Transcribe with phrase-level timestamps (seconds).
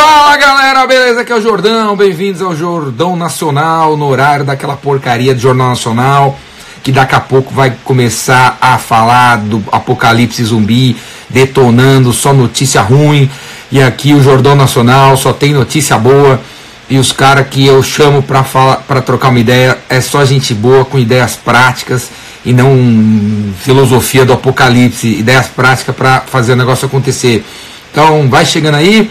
[0.00, 1.22] Fala galera, beleza?
[1.22, 6.38] Aqui é o Jordão, bem-vindos ao Jordão Nacional, no horário daquela porcaria de Jornal Nacional,
[6.84, 10.96] que daqui a pouco vai começar a falar do apocalipse zumbi,
[11.28, 13.28] detonando só notícia ruim,
[13.72, 16.40] e aqui o Jordão Nacional só tem notícia boa,
[16.88, 20.54] e os caras que eu chamo pra, falar, pra trocar uma ideia é só gente
[20.54, 22.08] boa, com ideias práticas,
[22.44, 27.44] e não filosofia do apocalipse, ideias práticas para fazer o negócio acontecer.
[27.90, 29.10] Então vai chegando aí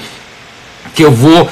[0.98, 1.48] que eu vou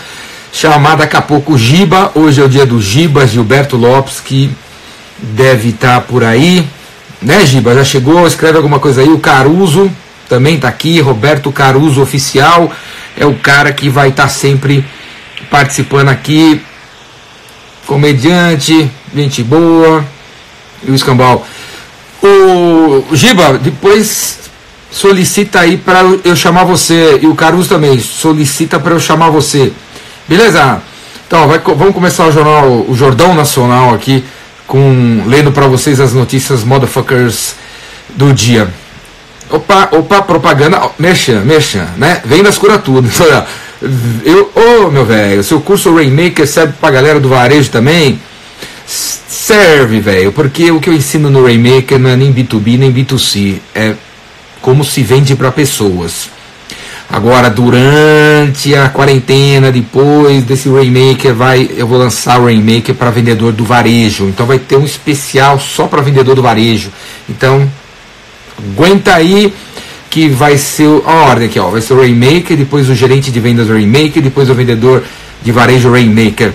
[0.51, 2.11] chamar daqui a pouco o Giba.
[2.15, 4.49] Hoje é o dia do Giba, Gilberto Lopes, que
[5.19, 6.67] deve estar tá por aí.
[7.21, 7.75] Né, Giba?
[7.75, 8.25] Já chegou?
[8.25, 9.07] Escreve alguma coisa aí.
[9.07, 9.91] O Caruso
[10.27, 10.99] também está aqui.
[10.99, 12.71] Roberto Caruso Oficial
[13.15, 14.83] é o cara que vai estar tá sempre
[15.51, 16.59] participando aqui.
[17.85, 20.03] Comediante, gente boa.
[20.83, 21.45] E o escambau.
[22.23, 24.39] O Giba, depois
[24.95, 27.19] solicita aí para eu chamar você.
[27.21, 29.73] E o Caruso também solicita para eu chamar você.
[30.27, 30.81] Beleza?
[31.27, 34.23] Então, vai, vamos começar o jornal, o Jordão Nacional aqui,
[34.65, 37.55] com lendo para vocês as notícias motherfuckers
[38.15, 38.69] do dia.
[39.49, 42.21] Opa, opa, propaganda, mexa, mexa, né?
[42.23, 43.07] Vem das cura tudo.
[44.23, 48.19] eu, ô oh, meu velho, seu curso Rainmaker serve pra galera do varejo também?
[48.87, 53.57] Serve, velho, porque o que eu ensino no Rainmaker não é nem B2B nem B2C,
[53.75, 53.93] é
[54.65, 56.27] como se vende para pessoas.
[57.07, 63.53] Agora, durante a quarentena, depois desse Rainmaker, vai, eu vou lançar o Rainmaker para vendedor
[63.53, 64.23] do varejo.
[64.25, 66.89] Então vai ter um especial só para vendedor do varejo.
[67.29, 67.69] Então,
[68.57, 69.53] aguenta aí
[70.09, 71.69] que vai ser a ordem aqui, ó.
[71.69, 75.03] Vai ser o Rainmaker, depois o gerente de vendas Rainmaker, depois o vendedor
[75.43, 76.51] de varejo Rainmaker.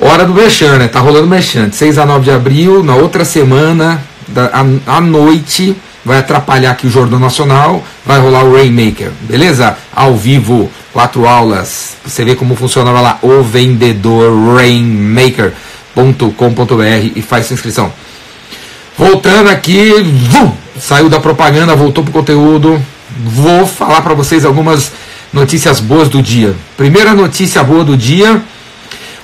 [0.00, 0.88] Hora do Merchan, né?
[0.88, 1.70] Tá rolando Merchan.
[1.70, 4.50] 6 a 9 de abril, na outra semana, da,
[4.86, 9.76] à noite vai atrapalhar aqui o Jordão Nacional, vai rolar o Rainmaker, beleza?
[9.92, 11.96] Ao vivo, quatro aulas.
[12.04, 15.52] Você vê como funciona lá, o vendedor rainmaker.com.br
[17.16, 17.92] e faz sua inscrição.
[18.96, 19.92] Voltando aqui,
[20.30, 22.80] vum, saiu da propaganda, voltou pro conteúdo.
[23.24, 24.92] Vou falar para vocês algumas
[25.32, 26.54] notícias boas do dia.
[26.76, 28.42] Primeira notícia boa do dia: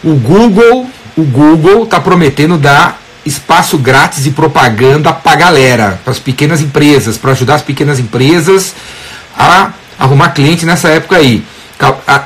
[0.03, 6.13] o Google, o Google está prometendo dar espaço grátis de propaganda para a galera, para
[6.13, 8.75] as pequenas empresas, para ajudar as pequenas empresas
[9.37, 11.45] a arrumar cliente nessa época aí.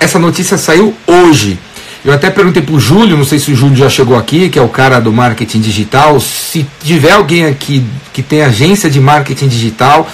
[0.00, 1.58] Essa notícia saiu hoje.
[2.04, 4.58] Eu até perguntei para o Júlio, não sei se o Júlio já chegou aqui, que
[4.58, 6.20] é o cara do marketing digital.
[6.20, 10.08] Se tiver alguém aqui que tem agência de marketing digital,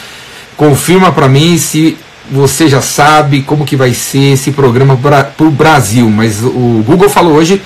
[0.56, 1.96] confirma para mim se
[2.30, 6.08] você já sabe como que vai ser esse programa para o Brasil.
[6.08, 7.60] Mas o Google falou hoje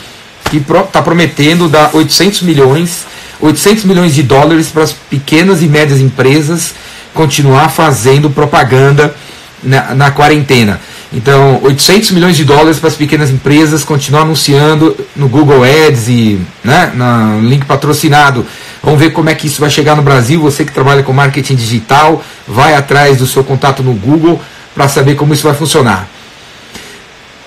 [0.61, 3.05] que está prometendo dar 800 milhões,
[3.41, 6.75] 800 milhões de dólares para as pequenas e médias empresas
[7.13, 9.15] continuar fazendo propaganda
[9.63, 10.81] na, na quarentena.
[11.13, 16.41] Então, 800 milhões de dólares para as pequenas empresas continuar anunciando no Google Ads e
[16.63, 18.45] né, no link patrocinado.
[18.83, 20.41] Vamos ver como é que isso vai chegar no Brasil.
[20.41, 24.41] Você que trabalha com marketing digital, vai atrás do seu contato no Google
[24.75, 26.09] para saber como isso vai funcionar.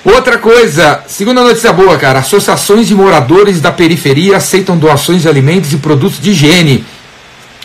[0.07, 2.19] Outra coisa, segunda notícia boa, cara.
[2.19, 6.85] Associações de moradores da periferia aceitam doações de alimentos e produtos de higiene.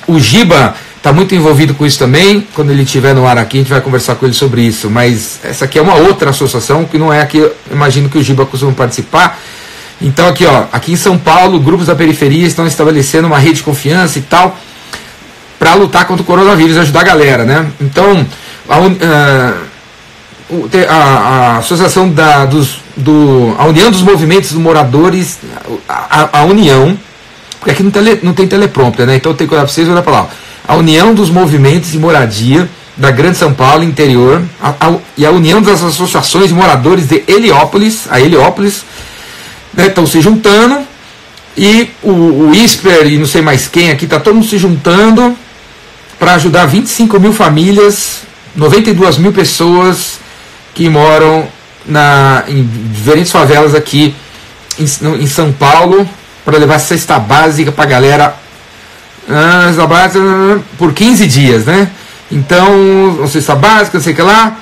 [0.09, 2.45] O Giba está muito envolvido com isso também.
[2.53, 4.91] Quando ele estiver no ar aqui, a gente vai conversar com ele sobre isso.
[4.91, 8.45] Mas essa aqui é uma outra associação que não é aqui, imagino que o Giba
[8.45, 9.41] costuma participar.
[10.01, 13.63] Então aqui, ó, aqui em São Paulo, grupos da periferia estão estabelecendo uma rede de
[13.63, 14.59] confiança e tal
[15.61, 17.71] para lutar contra o coronavírus, ajudar a galera, né?
[17.81, 18.27] Então,
[18.69, 19.72] a, uh,
[20.89, 25.39] a, a associação da, dos, do, a União dos Movimentos dos Moradores,
[25.89, 26.99] a, a União,
[27.59, 29.17] porque aqui não, tele, não tem teleprompter, né?
[29.17, 30.29] Então tem que olhar para vocês olhar para lá.
[30.67, 35.31] A União dos Movimentos de Moradia da Grande São Paulo, interior, a, a, e a
[35.31, 38.85] União das Associações de Moradores de Heliópolis, a Heliópolis,
[39.73, 40.81] né, estão se juntando,
[41.57, 45.37] e o, o ISPER e não sei mais quem aqui, está todo mundo se juntando
[46.19, 48.23] para ajudar 25 mil famílias,
[48.55, 50.22] 92 mil pessoas
[50.75, 51.47] que moram
[51.87, 54.15] na, em diferentes favelas aqui
[54.79, 54.85] em,
[55.23, 56.09] em São Paulo
[56.45, 58.37] para levar cesta básica para a galera
[59.29, 61.91] ah, cesta básica, por 15 dias, né?
[62.31, 64.57] Então, cesta básica, não sei que lá.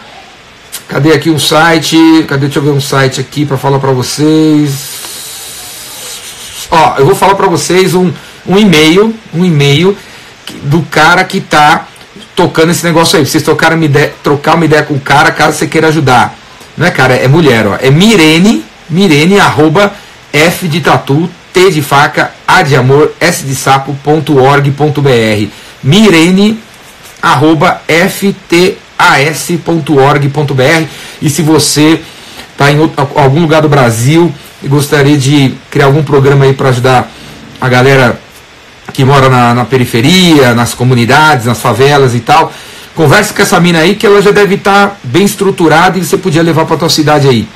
[0.88, 1.96] Cadê aqui um site?
[2.28, 2.46] Cadê?
[2.46, 5.00] Deixa eu ver um site aqui para falar para vocês.
[6.70, 8.12] Ó, eu vou falar para vocês um,
[8.46, 9.96] um e-mail, um e-mail
[10.64, 11.86] do cara que tá
[12.40, 13.26] tocando esse negócio aí.
[13.26, 16.34] Vocês trocaram uma ideia, trocar uma ideia com o cara caso você queira ajudar.
[16.74, 17.76] Não é cara, é mulher, ó.
[17.78, 19.92] É Mirene, Mirene, arroba
[20.32, 25.48] F de tatu, T de faca, A de amor, S de sapo.org.br.
[25.82, 26.58] Mirene,
[27.20, 28.64] arroba FTAS.org.br.
[31.20, 32.00] E se você
[32.52, 34.32] está em outro, algum lugar do Brasil
[34.62, 37.10] e gostaria de criar algum programa aí para ajudar
[37.60, 38.18] a galera
[38.92, 42.52] que mora na, na, periferia, nas comunidades, nas favelas e tal.
[42.94, 46.16] Converse com essa mina aí que ela já deve estar tá bem estruturada e você
[46.16, 47.48] podia levar para tua cidade aí.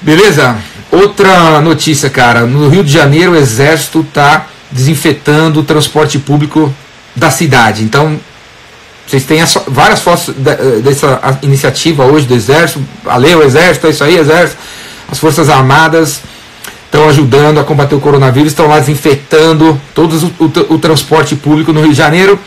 [0.00, 0.56] Beleza?
[0.90, 2.46] Outra notícia, cara.
[2.46, 6.72] No Rio de Janeiro, o Exército está desinfetando o transporte público
[7.14, 7.82] da cidade.
[7.82, 8.18] Então,
[9.06, 12.82] vocês têm as, várias fotos de, dessa iniciativa hoje do Exército.
[13.06, 14.58] Ale, o Exército, é isso aí, Exército.
[15.10, 16.20] As Forças Armadas
[16.88, 21.82] estão ajudando a combater o coronavírus, estão lá desinfetando todo o, o, transporte público no
[21.82, 22.38] Rio de Janeiro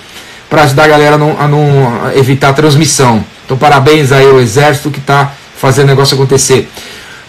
[0.50, 3.24] para ajudar a galera a não, a não evitar a transmissão.
[3.46, 6.70] Então, parabéns aí ao Exército que está fazendo o negócio acontecer.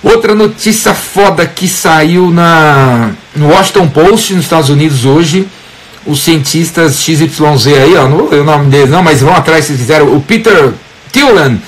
[0.03, 5.47] Outra notícia foda que saiu na, no Washington Post, nos Estados Unidos hoje
[6.05, 10.17] os cientistas XYZ aí, ó, não o nome deles não, mas vão atrás se fizeram.
[10.17, 10.73] O Peter
[11.13, 11.61] Thielen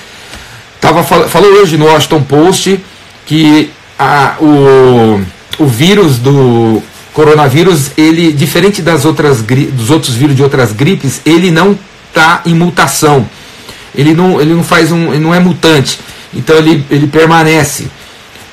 [0.81, 2.79] tava, falou hoje no Washington Post
[3.25, 5.21] que a, o,
[5.59, 6.81] o vírus do
[7.13, 11.77] coronavírus, ele, diferente das outras, dos outros vírus de outras gripes, ele não
[12.09, 13.27] está em mutação.
[13.93, 15.13] Ele não, ele não faz um.
[15.13, 15.99] ele não é mutante.
[16.33, 17.87] Então ele, ele permanece.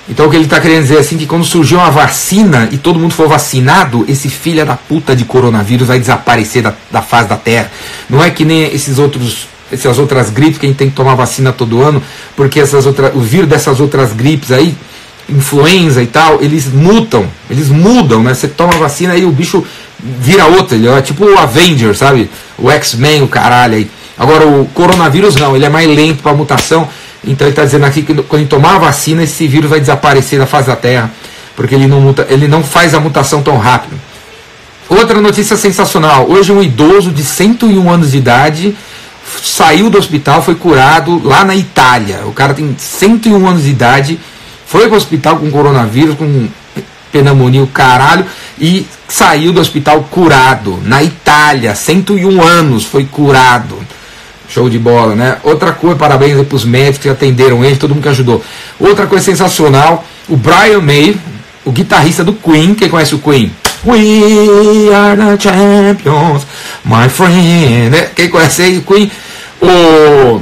[0.08, 2.76] Então o que ele está querendo dizer é assim que quando surgiu uma vacina e
[2.76, 7.28] todo mundo for vacinado, esse filho da puta de coronavírus vai desaparecer da, da face
[7.28, 7.70] da Terra.
[8.08, 11.14] Não é que nem esses outros essas outras gripes que a gente tem que tomar
[11.14, 12.02] vacina todo ano,
[12.36, 14.76] porque essas outras, o vírus dessas outras gripes aí,
[15.28, 18.34] influenza e tal, eles mutam, eles mudam, né?
[18.34, 19.64] Você toma vacina e o bicho
[20.02, 22.30] vira outro, ele é tipo o Avenger, sabe?
[22.58, 23.90] O X-Men, o caralho aí.
[24.18, 26.88] Agora o coronavírus não, ele é mais lento para mutação.
[27.24, 30.38] Então ele está dizendo aqui que quando ele tomar a vacina, esse vírus vai desaparecer
[30.38, 31.10] da face da Terra,
[31.54, 33.98] porque ele não, muta, ele não faz a mutação tão rápido.
[34.88, 38.76] Outra notícia sensacional: hoje um idoso de 101 anos de idade
[39.42, 42.22] saiu do hospital, foi curado lá na Itália.
[42.26, 44.18] O cara tem 101 anos de idade,
[44.72, 46.48] foi para o hospital com coronavírus, com
[47.12, 48.24] pneumonia, o caralho,
[48.58, 51.74] e saiu do hospital curado na Itália.
[51.74, 53.76] 101 anos, foi curado.
[54.48, 55.36] Show de bola, né?
[55.42, 58.42] Outra coisa, parabéns aí pros médicos que atenderam ele, todo mundo que ajudou.
[58.80, 61.18] Outra coisa sensacional, o Brian May,
[61.66, 63.52] o guitarrista do Queen, quem conhece o Queen?
[63.84, 66.46] We are the champions,
[66.82, 67.90] my friend.
[67.90, 68.08] Né?
[68.16, 69.12] Quem conhece aí o Queen?
[69.60, 70.40] O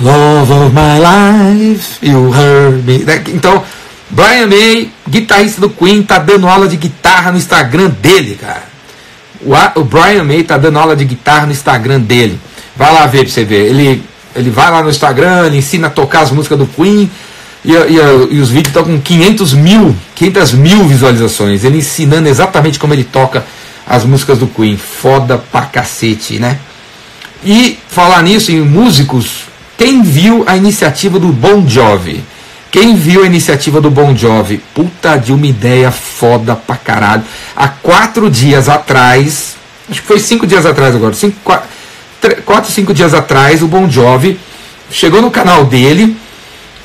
[0.00, 2.98] Love of my life, you heard me.
[2.98, 3.24] Né?
[3.28, 3.64] Então,
[4.10, 8.64] Brian May, guitarrista do Queen, tá dando aula de guitarra no Instagram dele, cara.
[9.74, 12.38] O, Brian May tá dando aula de guitarra no Instagram dele.
[12.76, 13.70] Vai lá ver pra você ver.
[13.70, 14.02] Ele,
[14.34, 17.10] ele vai lá no Instagram, ele ensina a tocar as músicas do Queen.
[17.64, 21.64] E, e, e os vídeos estão com 500 mil, 500 mil visualizações.
[21.64, 23.44] Ele ensinando exatamente como ele toca
[23.86, 24.76] as músicas do Queen.
[24.76, 26.58] Foda pra cacete, né?
[27.44, 29.45] E falar nisso em músicos,
[29.76, 32.24] quem viu a iniciativa do Bon Jovi?
[32.70, 34.58] Quem viu a iniciativa do Bon Jovi?
[34.74, 37.22] Puta de uma ideia foda pra caralho.
[37.54, 39.56] Há quatro dias atrás,
[39.90, 41.68] acho que foi cinco dias atrás agora, cinco, quatro,
[42.44, 44.38] 4, 5 dias atrás, o Bon Jovi
[44.90, 46.16] chegou no canal dele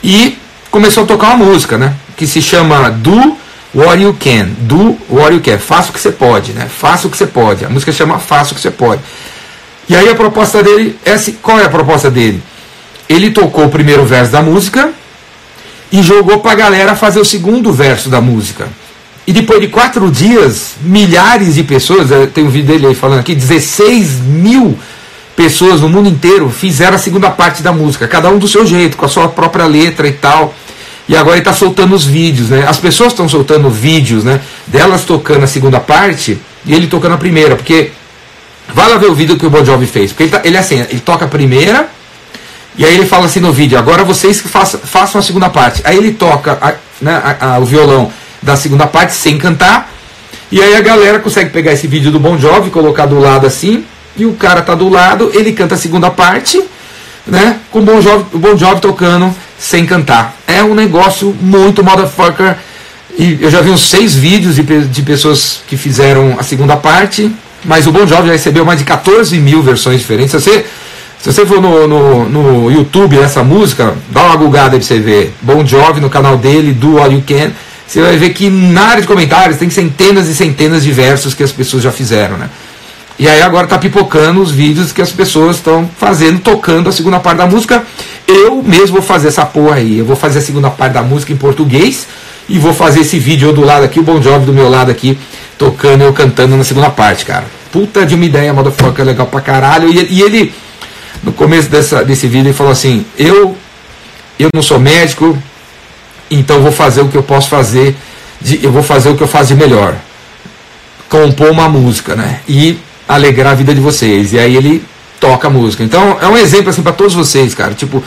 [0.03, 0.37] e
[0.69, 1.95] começou a tocar uma música, né?
[2.15, 3.37] Que se chama Do
[3.73, 4.49] What You Can.
[4.59, 5.57] Do What You Can.
[5.57, 6.67] Faça o que você pode, né?
[6.67, 7.65] Faça o que você pode.
[7.65, 9.01] A música chama Faça o que você pode.
[9.89, 12.41] E aí a proposta dele, é essa, qual é a proposta dele?
[13.11, 14.89] Ele tocou o primeiro verso da música
[15.91, 18.69] e jogou para a galera fazer o segundo verso da música.
[19.27, 23.35] E depois de quatro dias, milhares de pessoas, tem um vídeo dele aí falando aqui,
[23.35, 24.79] 16 mil
[25.35, 28.95] pessoas no mundo inteiro fizeram a segunda parte da música, cada um do seu jeito,
[28.95, 30.53] com a sua própria letra e tal.
[31.09, 32.65] E agora ele está soltando os vídeos, né?
[32.65, 34.39] As pessoas estão soltando vídeos, né?
[34.67, 37.91] Delas tocando a segunda parte e ele tocando a primeira, porque
[38.73, 40.59] vai lá ver o vídeo que o Bon Jovi fez, porque ele, tá, ele é
[40.59, 41.89] assim, ele toca a primeira
[42.77, 45.81] e aí ele fala assim no vídeo, agora vocês que façam, a segunda parte.
[45.83, 48.11] Aí ele toca a, né, a, a, o violão
[48.41, 49.91] da segunda parte sem cantar
[50.51, 53.85] e aí a galera consegue pegar esse vídeo do Bon Jovi, colocar do lado assim
[54.17, 56.61] e o cara tá do lado, ele canta a segunda parte,
[57.25, 57.57] né?
[57.71, 60.35] Com o Bon Jovi, o bon Jovi tocando sem cantar.
[60.45, 62.57] É um negócio muito motherfucker.
[63.17, 67.31] E eu já vi uns seis vídeos de, de pessoas que fizeram a segunda parte,
[67.63, 70.33] mas o Bon Jovi já recebeu mais de 14 mil versões diferentes.
[70.33, 70.65] Você,
[71.21, 74.99] se você for no, no, no YouTube essa música, dá uma gugada aí pra você
[74.99, 75.35] ver.
[75.39, 77.51] Bon Jovi no canal dele, Do All You Can.
[77.85, 81.43] Você vai ver que na área de comentários tem centenas e centenas de versos que
[81.43, 82.49] as pessoas já fizeram, né?
[83.19, 87.19] E aí agora tá pipocando os vídeos que as pessoas estão fazendo, tocando a segunda
[87.19, 87.83] parte da música.
[88.27, 89.99] Eu mesmo vou fazer essa porra aí.
[89.99, 92.07] Eu vou fazer a segunda parte da música em português
[92.49, 95.19] e vou fazer esse vídeo do lado aqui, o Bon Jovi do meu lado aqui,
[95.55, 97.45] tocando eu cantando na segunda parte, cara.
[97.71, 99.87] Puta de uma ideia, motherfucker, legal pra caralho.
[99.87, 100.51] E, e ele,
[101.23, 103.55] no começo dessa, desse vídeo, ele falou assim: Eu
[104.39, 105.37] eu não sou médico,
[106.29, 107.95] então vou fazer o que eu posso fazer,
[108.39, 109.95] de, eu vou fazer o que eu faço de melhor.
[111.09, 112.39] Compor uma música, né?
[112.47, 114.33] E alegrar a vida de vocês.
[114.33, 114.83] E aí ele
[115.19, 115.83] toca a música.
[115.83, 117.73] Então é um exemplo assim para todos vocês, cara.
[117.73, 118.03] Tipo, o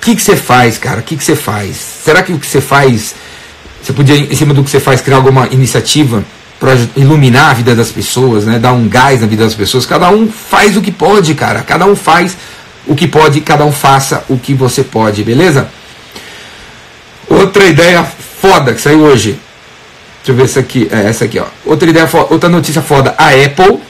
[0.00, 1.00] que, que você faz, cara?
[1.00, 1.76] O que, que você faz?
[2.04, 3.14] Será que o que você faz,
[3.82, 6.22] você podia, em cima do que você faz, criar alguma iniciativa
[6.58, 8.58] para iluminar a vida das pessoas, né?
[8.58, 9.84] Dar um gás na vida das pessoas.
[9.84, 11.62] Cada um faz o que pode, cara.
[11.62, 12.36] Cada um faz
[12.86, 15.68] o que pode, cada um faça o que você pode, beleza?
[17.28, 19.38] Outra ideia foda que saiu hoje.
[20.18, 20.88] Deixa eu ver essa aqui.
[20.90, 21.46] É essa aqui, ó.
[21.64, 23.14] Outra ideia foda, outra notícia foda.
[23.18, 23.80] A Apple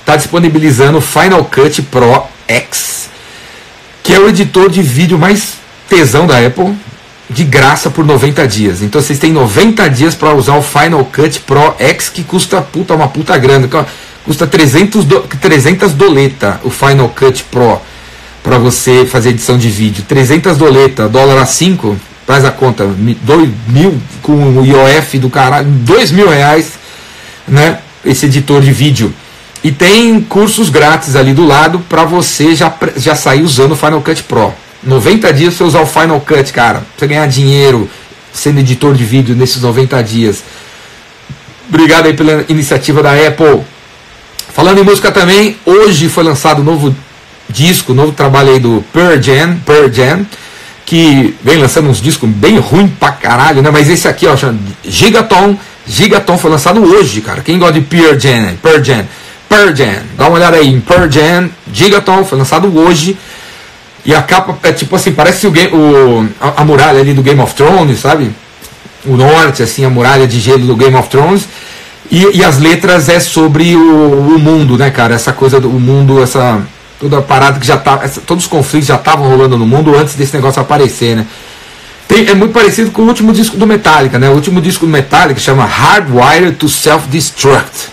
[0.00, 3.08] está disponibilizando o Final Cut Pro X,
[4.02, 5.54] que é o editor de vídeo mais
[5.88, 6.74] tesão da Apple,
[7.32, 8.82] de graça por 90 dias.
[8.82, 12.94] Então vocês têm 90 dias para usar o Final Cut Pro X, que custa puta,
[12.94, 13.68] uma puta grana.
[14.24, 17.80] Custa 300, do, 300 doleta o Final Cut Pro
[18.42, 20.04] para você fazer edição de vídeo.
[20.06, 21.96] 300 doleta, dólar a 5,
[22.26, 26.72] faz a conta, 2 mil com o IOF do caralho, 2 mil reais,
[27.46, 27.78] né?
[28.04, 29.12] Esse editor de vídeo.
[29.62, 34.02] E tem cursos grátis ali do lado para você já, já sair usando o Final
[34.02, 34.52] Cut Pro.
[34.82, 36.82] 90 dias você usar o Final Cut, cara.
[36.96, 37.88] Você ganhar dinheiro
[38.32, 40.42] sendo editor de vídeo nesses 90 dias.
[41.68, 43.62] Obrigado aí pela iniciativa da Apple.
[44.52, 46.94] Falando em música também, hoje foi lançado um novo
[47.48, 50.26] disco, um novo trabalho aí do Pearl Jam, Pearl Jam,
[50.84, 53.70] que vem lançando uns discos bem ruim pra caralho, né?
[53.70, 55.56] Mas esse aqui, ó, chama Gigaton.
[55.86, 57.40] Gigaton foi lançado hoje, cara.
[57.40, 59.06] Quem gosta de Pearl Jam, Pearl Jam.
[59.48, 60.02] Pearl Jam.
[60.16, 63.16] Dá uma olhada aí em Pearl Jam, Gigaton, foi lançado hoje.
[64.04, 67.40] E a capa é tipo assim, parece o, o a, a, muralha ali do Game
[67.40, 68.32] of Thrones, sabe?
[69.06, 71.46] O norte, assim, a muralha de gelo do Game of Thrones.
[72.10, 75.14] E, e as letras é sobre o, o, mundo, né, cara?
[75.14, 76.60] Essa coisa do mundo, essa.
[76.98, 78.00] Toda a parada que já tá.
[78.02, 81.26] Essa, todos os conflitos já estavam rolando no mundo antes desse negócio aparecer, né?
[82.08, 84.28] Tem, é muito parecido com o último disco do Metallica, né?
[84.28, 87.88] O último disco do Metallica chama Hardwired to Self-Destruct.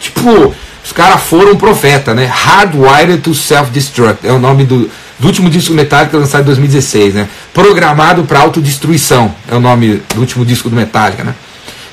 [0.00, 2.24] Tipo, os caras foram profeta, né?
[2.24, 4.26] Hardwired to Self-Destruct.
[4.26, 4.90] É o nome do,
[5.22, 7.28] do último disco Metallica lançado em 2016, né?
[7.54, 9.32] Programado para autodestruição.
[9.48, 11.32] É o nome do último disco do Metallica, né?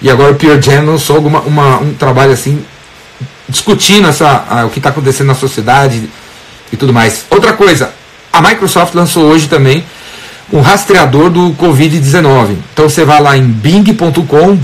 [0.01, 2.59] E agora o Pure Jam lançou alguma, uma, um trabalho assim,
[3.47, 6.09] discutindo essa, a, o que está acontecendo na sociedade
[6.73, 7.25] e tudo mais.
[7.29, 7.93] Outra coisa,
[8.33, 9.85] a Microsoft lançou hoje também
[10.51, 12.55] um rastreador do Covid-19.
[12.73, 14.57] Então você vai lá em bing.com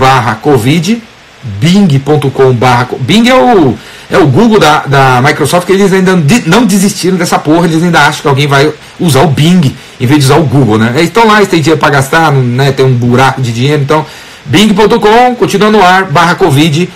[1.60, 3.76] barra Covid, bing.com barra Bing é o
[4.08, 6.12] é o Google da, da Microsoft que eles ainda
[6.46, 10.20] não desistiram dessa porra, eles ainda acham que alguém vai usar o Bing em vez
[10.20, 10.92] de usar o Google, né?
[10.94, 12.70] Eles estão lá, eles têm dinheiro para gastar, né?
[12.70, 14.06] tem um buraco de dinheiro, então
[14.44, 16.88] bing.com, continua no ar, barra Covid,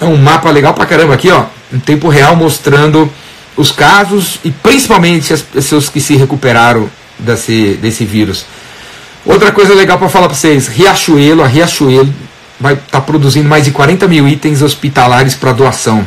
[0.00, 3.10] é um mapa legal pra caramba aqui, ó, em tempo real mostrando
[3.56, 8.46] os casos e principalmente as pessoas que se recuperaram desse, desse vírus.
[9.24, 12.12] Outra coisa legal para falar para vocês, Riachuelo, a Riachuelo
[12.58, 16.06] vai estar tá produzindo mais de 40 mil itens hospitalares para doação.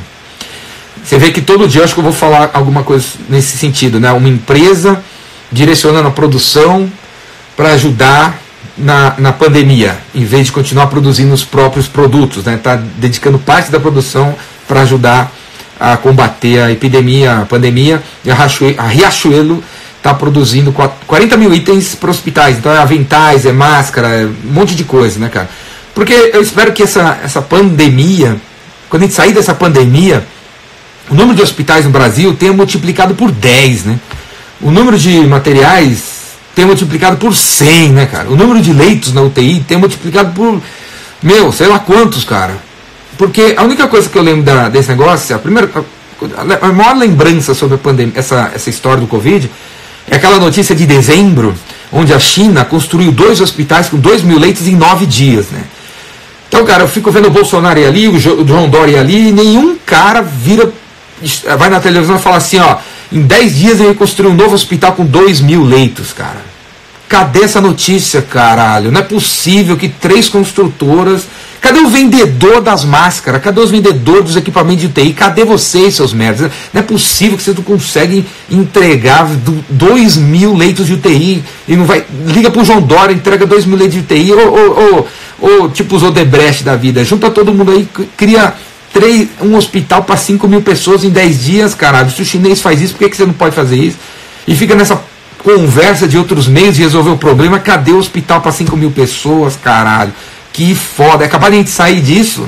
[1.04, 4.12] Você vê que todo dia acho que eu vou falar alguma coisa nesse sentido, né?
[4.12, 5.02] Uma empresa
[5.52, 6.92] direcionando a produção
[7.56, 8.38] para ajudar
[8.78, 12.56] na, na pandemia, em vez de continuar produzindo os próprios produtos, né?
[12.56, 14.36] Está dedicando parte da produção
[14.68, 15.32] para ajudar
[15.80, 18.02] a combater a epidemia, a pandemia.
[18.26, 19.64] E a Riachuelo
[19.98, 22.58] está produzindo 40 mil itens para hospitais.
[22.58, 25.50] Então é aventais, é máscara, é um monte de coisa, né, cara?
[25.98, 28.38] Porque eu espero que essa, essa pandemia,
[28.88, 30.24] quando a gente sair dessa pandemia,
[31.10, 34.00] o número de hospitais no Brasil tenha multiplicado por 10, né?
[34.62, 38.30] O número de materiais tenha multiplicado por 100, né, cara?
[38.30, 40.62] O número de leitos na UTI tenha multiplicado por,
[41.24, 42.56] meu, sei lá quantos, cara.
[43.18, 46.96] Porque a única coisa que eu lembro da, desse negócio, a primeira, a, a maior
[46.96, 49.50] lembrança sobre a pandemia, essa, essa história do Covid,
[50.08, 51.56] é aquela notícia de dezembro,
[51.92, 55.64] onde a China construiu dois hospitais com 2 mil leitos em nove dias, né?
[56.48, 60.22] Então, cara, eu fico vendo o Bolsonaro ali, o João Dória ali, e nenhum cara
[60.22, 60.72] vira
[61.58, 62.78] vai na televisão e fala assim, ó,
[63.12, 66.46] em 10 dias ele construiu um novo hospital com 2 mil leitos, cara.
[67.10, 68.92] Cadê essa notícia, caralho?
[68.92, 71.24] Não é possível que três construtoras.
[71.62, 73.42] Cadê o vendedor das máscaras?
[73.42, 75.14] Cadê os vendedores dos equipamentos de UTI?
[75.14, 76.52] Cadê vocês, seus merdas?
[76.74, 79.28] Não é possível que vocês não conseguem entregar
[79.70, 82.06] 2 mil leitos de UTI e não vai.
[82.26, 85.08] Liga pro João Dória, entrega 2 mil leitos de UTI, ou, ou, ou,
[85.40, 87.04] ou tipo os Odebrecht da vida.
[87.04, 88.54] Junta todo mundo aí, cria
[88.94, 92.12] três, um hospital para 5 mil pessoas em 10 dias, caralho.
[92.12, 93.98] Se o chinês faz isso, por que, que você não pode fazer isso?
[94.48, 95.02] E fica nessa
[95.44, 97.60] conversa de outros meios de resolver o problema.
[97.60, 100.14] Cadê o hospital para 5 mil pessoas, caralho?
[100.58, 101.24] Que foda.
[101.24, 102.46] É capaz de a gente sair disso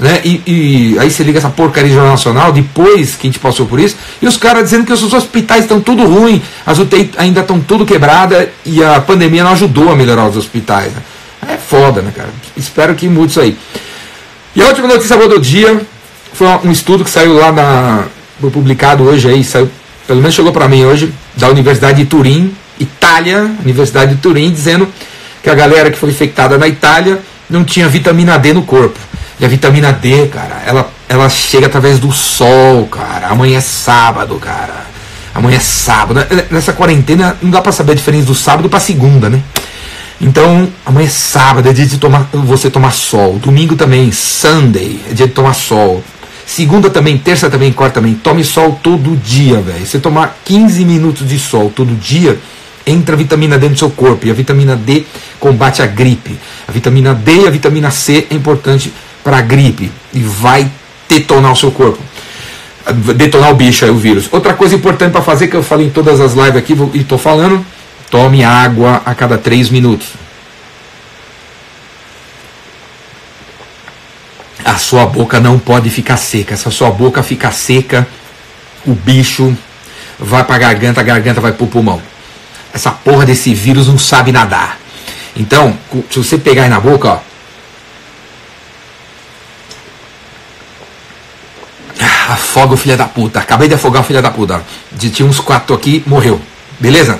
[0.00, 0.22] né?
[0.24, 3.66] E, e, aí você liga essa porcaria de Jornal Nacional, depois que a gente passou
[3.66, 7.42] por isso, e os caras dizendo que os hospitais estão tudo ruim, as UTI ainda
[7.42, 10.90] estão tudo quebrada e a pandemia não ajudou a melhorar os hospitais.
[10.90, 11.02] Né?
[11.48, 12.30] É foda, né, cara?
[12.56, 13.54] Espero que mude isso aí.
[14.56, 15.82] E a última notícia boa do dia
[16.32, 18.04] foi um estudo que saiu lá na.
[18.40, 19.70] Foi publicado hoje aí, saiu,
[20.06, 24.88] pelo menos chegou para mim hoje, da Universidade de Turim, Itália, Universidade de Turim, dizendo
[25.42, 28.98] que a galera que foi infectada na Itália não tinha vitamina D no corpo.
[29.38, 33.28] E a vitamina D, cara, ela, ela chega através do sol, cara.
[33.28, 34.86] Amanhã é sábado, cara.
[35.34, 36.20] Amanhã é sábado.
[36.50, 39.40] Nessa quarentena não dá para saber a diferença do sábado para segunda, né?
[40.20, 43.38] Então, amanhã é sábado, é dia de tomar, você tomar sol.
[43.38, 46.04] Domingo também, Sunday, é dia de tomar sol.
[46.44, 48.14] Segunda também, terça também, quarta também.
[48.14, 49.86] Tome sol todo dia, velho.
[49.86, 52.38] Você tomar 15 minutos de sol todo dia,
[52.86, 54.26] entra vitamina D no seu corpo.
[54.26, 55.04] E a vitamina D
[55.38, 56.38] combate a gripe.
[56.66, 60.70] A vitamina D e a vitamina C é importante para a gripe e vai
[61.08, 61.98] detonar o seu corpo.
[63.16, 64.28] Detonar o bicho aí, o vírus.
[64.32, 67.18] Outra coisa importante para fazer, que eu falei em todas as lives aqui e estou
[67.18, 67.64] falando,
[68.10, 70.08] tome água a cada 3 minutos.
[74.64, 76.56] A sua boca não pode ficar seca.
[76.56, 78.06] Se a sua boca ficar seca,
[78.86, 79.56] o bicho
[80.18, 82.00] vai para a garganta, a garganta vai para o pulmão.
[82.72, 84.78] Essa porra desse vírus não sabe nadar.
[85.36, 85.76] Então,
[86.10, 87.18] se você pegar aí na boca, ó,
[92.30, 93.40] Afoga o filho da puta.
[93.40, 94.62] Acabei de afogar o filho da puta.
[94.96, 96.40] Tinha uns quatro aqui, morreu.
[96.78, 97.18] Beleza?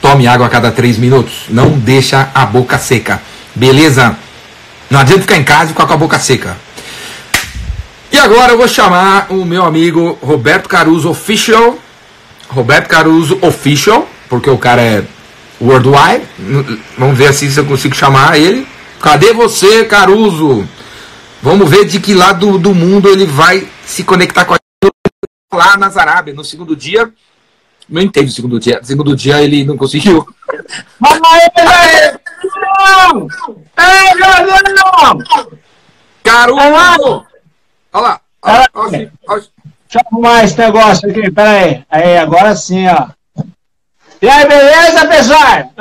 [0.00, 1.46] Tome água a cada três minutos.
[1.48, 3.20] Não deixa a boca seca.
[3.56, 4.16] Beleza?
[4.88, 6.56] Não adianta ficar em casa e ficar com a boca seca.
[8.12, 11.76] E agora eu vou chamar o meu amigo Roberto Caruso Official.
[12.48, 15.04] Roberto Caruso Official, porque o cara é
[15.60, 16.24] worldwide.
[16.96, 18.66] Vamos ver assim se eu consigo chamar ele.
[19.02, 20.66] Cadê você, Caruso?
[21.42, 24.58] Vamos ver de que lado do mundo ele vai se conectar com a
[25.52, 26.36] lá nas Arábias.
[26.36, 27.12] No segundo dia,
[27.88, 28.78] não entendo o segundo dia.
[28.78, 30.26] No segundo dia ele não conseguiu.
[31.02, 32.18] Aê,
[33.76, 35.18] Ei, Jordão!
[36.22, 37.26] Caruso!
[37.92, 38.20] Olha lá.
[38.42, 39.42] Olha, olha, olha.
[39.90, 41.84] Deixa eu arrumar esse negócio aqui, pera aí.
[41.90, 43.08] Aí, agora sim, ó.
[44.22, 45.72] E aí, beleza, pessoal?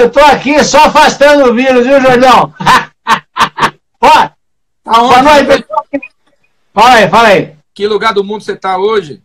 [0.00, 2.54] Eu tô aqui só afastando o vírus, viu, Jordão?
[4.00, 4.28] ó,
[4.84, 5.84] Boa noite, pessoal.
[6.72, 7.54] Fala aí, fala aí.
[7.74, 9.20] Que lugar do mundo você está hoje?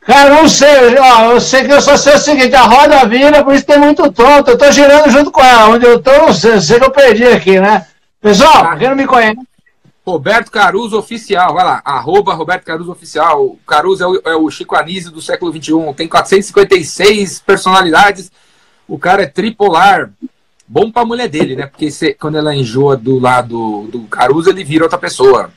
[0.00, 0.98] Cara, não sei.
[0.98, 3.78] Ó, eu sei que eu só sei o seguinte: a roda vira, por isso tem
[3.78, 4.50] muito tonto.
[4.50, 5.68] Eu tô girando junto com ela.
[5.68, 6.54] Onde eu tô, não sei.
[6.54, 7.86] Eu sei que eu perdi aqui, né?
[8.20, 8.76] Pessoal, ah.
[8.76, 9.38] quem não me conhece.
[10.04, 13.44] Roberto Caruso Oficial, vai lá, arroba Roberto Caruso Oficial.
[13.44, 18.30] O Caruso é o, é o Chico Anísio do século XXI, tem 456 personalidades.
[18.88, 20.10] O cara é tripolar.
[20.66, 21.66] Bom pra mulher dele, né?
[21.66, 25.50] Porque cê, quando ela enjoa do lado do Caruso, ele vira outra pessoa.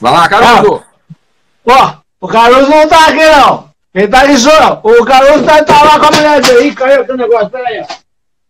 [0.00, 0.82] Vai lá, Caruso!
[1.66, 3.70] Ó, o Caruso não tá aqui, não.
[3.94, 4.80] Quem tá só.
[4.82, 6.68] O Caruso tá, tá lá com a mulher dele.
[6.68, 7.84] Ih, caiu aqui o negócio, peraí.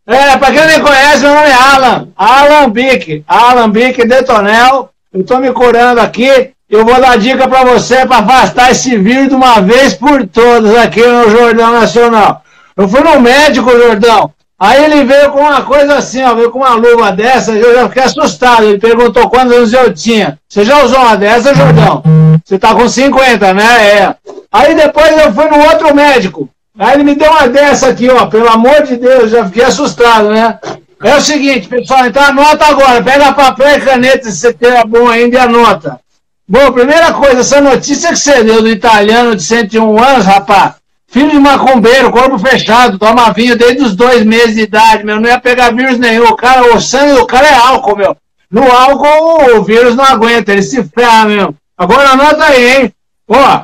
[0.06, 2.08] É, pra quem não me conhece, meu nome é Alan.
[2.16, 3.24] Alan Bic.
[3.26, 4.91] Alan Bic Detonel.
[5.12, 6.50] Eu tô me curando aqui.
[6.70, 10.74] Eu vou dar dica pra você pra afastar esse vírus de uma vez por todas
[10.76, 12.42] aqui no Jordão Nacional.
[12.74, 14.30] Eu fui no médico, Jordão.
[14.58, 17.88] Aí ele veio com uma coisa assim, ó, veio com uma luva dessa, eu já
[17.88, 18.64] fiquei assustado.
[18.64, 20.38] Ele perguntou quantos anos eu tinha.
[20.48, 22.02] Você já usou uma dessa, Jordão?
[22.42, 23.64] Você tá com 50, né?
[23.64, 24.14] É.
[24.50, 26.48] Aí depois eu fui no outro médico.
[26.78, 28.26] Aí ele me deu uma dessa aqui, ó.
[28.26, 30.58] Pelo amor de Deus, já fiquei assustado, né?
[31.02, 33.02] É o seguinte, pessoal, então anota agora.
[33.02, 36.00] Pega papel e caneta, se você tem bom ainda, e anota.
[36.48, 40.74] Bom, primeira coisa, essa notícia que você deu do italiano de 101 anos, rapaz,
[41.12, 45.20] Filho de macumbeiro, corpo fechado, toma vinho desde os dois meses de idade, meu.
[45.20, 46.24] Não ia pegar vírus nenhum.
[46.24, 48.16] O, cara, o sangue do cara é álcool, meu.
[48.50, 51.54] No álcool o vírus não aguenta, ele se ferra, meu.
[51.76, 52.94] Agora anota aí, hein?
[53.28, 53.60] Ó,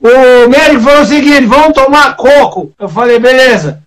[0.00, 2.72] o médico falou o seguinte: vamos tomar coco.
[2.80, 3.82] Eu falei, beleza.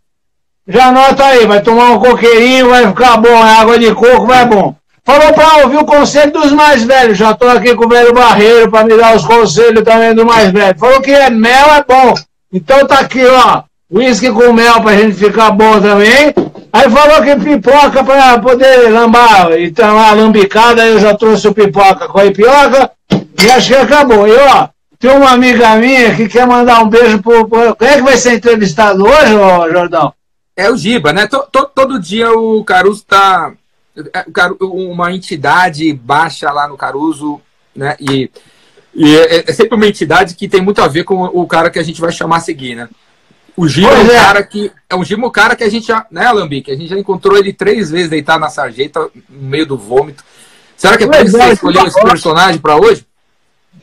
[0.67, 3.45] Já anota aí, vai tomar um coqueirinho, vai ficar bom.
[3.45, 4.75] É água de coco, vai bom.
[5.05, 7.17] Falou para ouvir o conselho dos mais velhos.
[7.17, 10.51] Já estou aqui com o velho Barreiro para me dar os conselhos também do mais
[10.51, 10.79] velho.
[10.79, 12.13] Falou que é mel é bom.
[12.53, 16.33] Então tá aqui, ó, uísque com mel pra gente ficar bom também.
[16.71, 22.07] Aí falou que pipoca pra poder lambar, então a lambicada, eu já trouxe o pipoca
[22.07, 24.27] com a ipioca e acho que acabou.
[24.27, 27.47] E ó, tem uma amiga minha que quer mandar um beijo pro.
[27.47, 27.75] pro...
[27.75, 30.13] Quem é que vai ser entrevistado hoje, ô, Jordão?
[30.55, 31.27] É o Giba, né?
[31.27, 33.53] Todo, todo, todo dia o Caruso tá.
[33.95, 34.25] É,
[34.59, 37.39] uma entidade baixa lá no Caruso,
[37.75, 37.95] né?
[37.99, 38.29] E
[38.95, 41.79] e é, é, sempre uma entidade que tem muito a ver com o cara que
[41.79, 42.87] a gente vai chamar a seguir, né?
[43.55, 44.19] O Gimo é um é.
[44.19, 44.71] cara que.
[44.89, 46.05] É um Gimo cara que a gente já.
[46.11, 46.71] Né, Alambique?
[46.71, 50.23] A gente já encontrou ele três vezes deitado na sarjeta, no meio do vômito.
[50.75, 53.05] Será que é por isso que você escolheu esse personagem para hoje?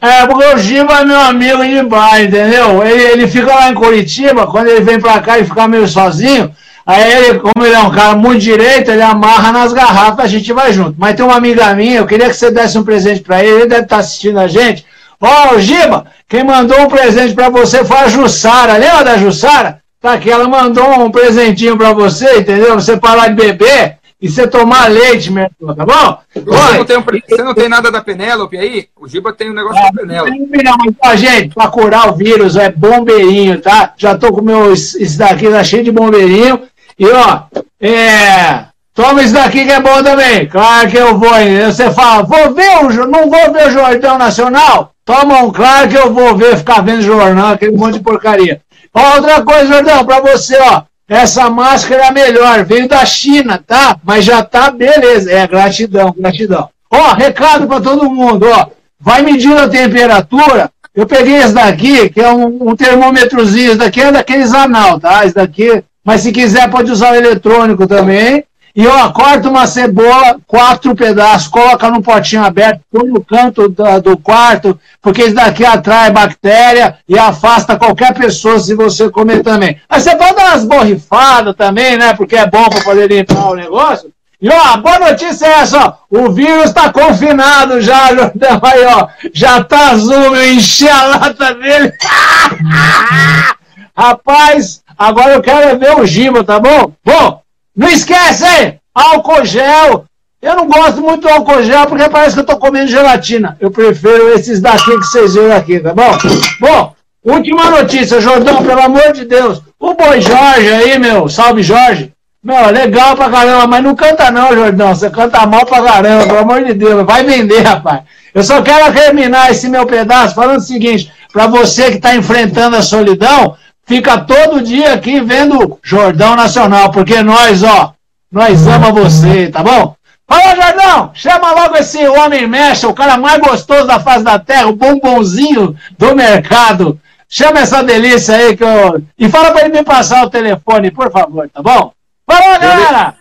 [0.01, 2.83] É, porque o Giba é meu amigo de bar, entendeu?
[2.83, 6.51] Ele, ele fica lá em Curitiba, quando ele vem pra cá e fica meio sozinho,
[6.87, 10.51] aí ele, como ele é um cara muito direito, ele amarra nas garrafas, a gente
[10.55, 10.95] vai junto.
[10.99, 13.67] Mas tem uma amiga minha, eu queria que você desse um presente pra ele, ele
[13.67, 14.87] deve estar tá assistindo a gente.
[15.21, 19.81] Ó, oh, Giba, quem mandou um presente pra você foi a Jussara, lembra da Jussara?
[20.01, 22.75] Tá aqui, ela mandou um presentinho pra você, entendeu?
[22.75, 26.19] Você parar de beber e você tomar leite, meu irmão, tá bom?
[26.35, 28.87] Você não, tem um, você não tem nada da Penélope aí?
[28.95, 30.31] O Giba tem um negócio é, da Penélope.
[30.63, 33.95] Não, mas, ó, gente, pra curar o vírus é bombeirinho, tá?
[33.97, 34.75] Já tô com meu.
[34.75, 36.63] Isso daqui tá cheio de bombeirinho.
[36.99, 37.45] E, ó,
[37.81, 38.67] é.
[38.93, 40.47] Toma isso daqui que é bom também.
[40.47, 41.31] Claro que eu vou.
[41.65, 43.07] Você fala, vou ver o.
[43.07, 44.93] Não vou ver o Jordão Nacional?
[45.03, 48.61] Toma um, claro que eu vou ver, ficar vendo jornal, aquele monte de porcaria.
[48.93, 50.83] Ó, outra coisa, Jordão, pra você, ó.
[51.11, 53.99] Essa máscara é melhor, veio da China, tá?
[54.05, 55.29] Mas já tá beleza.
[55.29, 56.69] É, gratidão, gratidão.
[56.89, 58.69] Ó, recado para todo mundo, ó.
[59.01, 60.71] Vai medindo a temperatura.
[60.95, 63.71] Eu peguei esse daqui, que é um, um termômetrozinho.
[63.71, 65.27] Esse daqui é daqueles anal, tá?
[65.27, 65.83] Esse daqui.
[66.05, 68.45] Mas se quiser, pode usar o eletrônico também.
[68.75, 74.01] E ó, corta uma cebola, quatro pedaços, coloca num potinho aberto, põe no canto do,
[74.01, 79.81] do quarto, porque isso daqui atrai bactéria e afasta qualquer pessoa se você comer também.
[79.89, 82.15] Aí você pode dar umas borrifadas também, né?
[82.15, 84.11] Porque é bom para poder limpar o negócio.
[84.41, 85.95] E ó, a boa notícia é essa, ó.
[86.09, 88.61] O vírus está confinado já, Jordão.
[88.63, 89.09] Aí, ó.
[89.35, 91.93] Já tá azul, eu enchi a lata dele.
[93.95, 96.93] Rapaz, agora eu quero ver o Giba, tá bom?
[97.05, 97.43] Bom,
[97.77, 98.81] não esquece, hein?
[98.95, 100.05] Álcool gel.
[100.43, 103.57] Eu não gosto muito do álcool gel porque parece que eu tô comendo gelatina.
[103.61, 106.17] Eu prefiro esses daqui que vocês viram aqui, tá bom?
[106.61, 109.63] Bom, última notícia, Jordão, pelo amor de Deus.
[109.79, 112.13] O Boi Jorge aí, meu, salve Jorge.
[112.43, 114.95] Meu, legal pra caramba, mas não canta não, Jordão.
[114.95, 117.05] Você canta mal pra caramba, pelo amor de Deus.
[117.05, 118.01] Vai vender, rapaz.
[118.35, 122.77] Eu só quero terminar esse meu pedaço falando o seguinte: para você que está enfrentando
[122.77, 123.57] a solidão,
[123.91, 127.93] fica todo dia aqui vendo Jordão Nacional, porque nós, ó,
[128.31, 129.97] nós ama você, tá bom?
[130.29, 131.11] Fala, Jordão!
[131.13, 135.77] Chama logo esse homem mexa, o cara mais gostoso da face da terra, o bombonzinho
[135.99, 137.01] do mercado.
[137.29, 139.03] Chama essa delícia aí que eu.
[139.19, 141.93] E fala pra ele me passar o telefone, por favor, tá bom?
[142.25, 143.17] Falou, galera!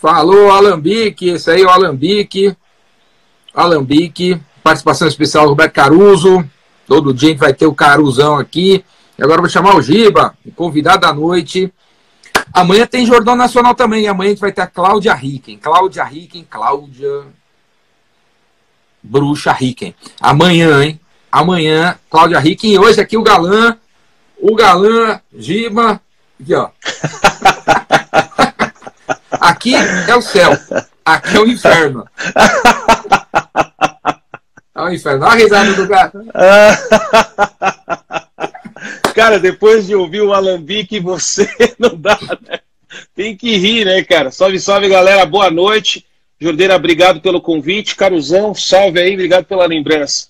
[0.00, 2.56] Falou, Alambique, esse aí é o Alambique.
[3.54, 6.42] Alambique, participação especial Roberto Caruso.
[6.86, 8.82] Todo dia a gente vai ter o Caruzão aqui.
[9.18, 11.72] E agora vou chamar o Giba, convidado da noite.
[12.52, 14.06] Amanhã tem Jordão Nacional também.
[14.06, 15.58] Amanhã a gente vai ter a Cláudia Ricken.
[15.58, 17.24] Cláudia Ricken, Cláudia.
[19.02, 19.94] Bruxa Ricken.
[20.20, 21.00] Amanhã, hein?
[21.32, 22.72] Amanhã, Cláudia Ricken.
[22.72, 23.76] E hoje aqui o galã.
[24.38, 26.00] O galã, Giba.
[26.38, 26.68] Aqui, ó.
[29.40, 30.52] aqui é o céu.
[31.04, 32.06] Aqui é o inferno.
[34.74, 35.24] É o inferno.
[35.24, 36.18] Olha a risada do gato.
[39.16, 41.48] Cara, depois de ouvir o Alambique, você
[41.80, 42.60] não dá, né?
[43.14, 44.30] Tem que rir, né, cara?
[44.30, 45.24] Salve, salve, galera.
[45.24, 46.04] Boa noite.
[46.38, 47.96] Jordeira, obrigado pelo convite.
[47.96, 50.26] Caruzão, salve aí, obrigado pela lembrança.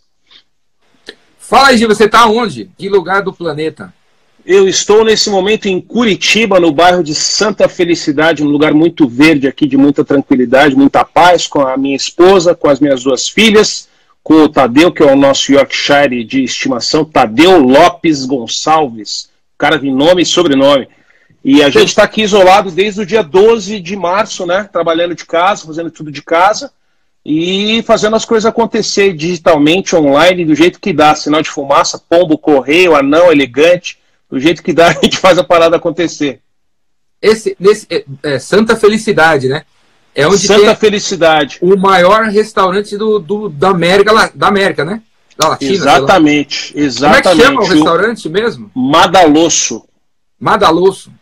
[1.36, 2.70] Fala aí, você tá onde?
[2.78, 3.92] Que lugar do planeta?
[4.46, 9.48] Eu estou nesse momento em Curitiba, no bairro de Santa Felicidade, um lugar muito verde
[9.48, 13.88] aqui, de muita tranquilidade, muita paz, com a minha esposa, com as minhas duas filhas
[14.26, 19.88] com o Tadeu, que é o nosso Yorkshire de estimação, Tadeu Lopes Gonçalves, cara de
[19.88, 20.88] nome e sobrenome.
[21.44, 24.68] E a gente está aqui isolado desde o dia 12 de março, né?
[24.72, 26.72] Trabalhando de casa, fazendo tudo de casa
[27.24, 31.14] e fazendo as coisas acontecer digitalmente, online, do jeito que dá.
[31.14, 33.96] Sinal de fumaça, pombo, correio, anão, elegante,
[34.28, 36.40] do jeito que dá, a gente faz a parada acontecer.
[37.22, 39.62] Esse, nesse, é, é, Santa Felicidade, né?
[40.16, 41.58] É onde Santa Felicidade.
[41.60, 45.02] O maior restaurante do, do, da América, da América, né?
[45.36, 45.70] Da Latina.
[45.70, 47.22] Exatamente, exatamente.
[47.22, 48.70] Como é que chama o restaurante mesmo?
[48.74, 49.84] Madalosso.
[50.40, 51.12] Madalosso.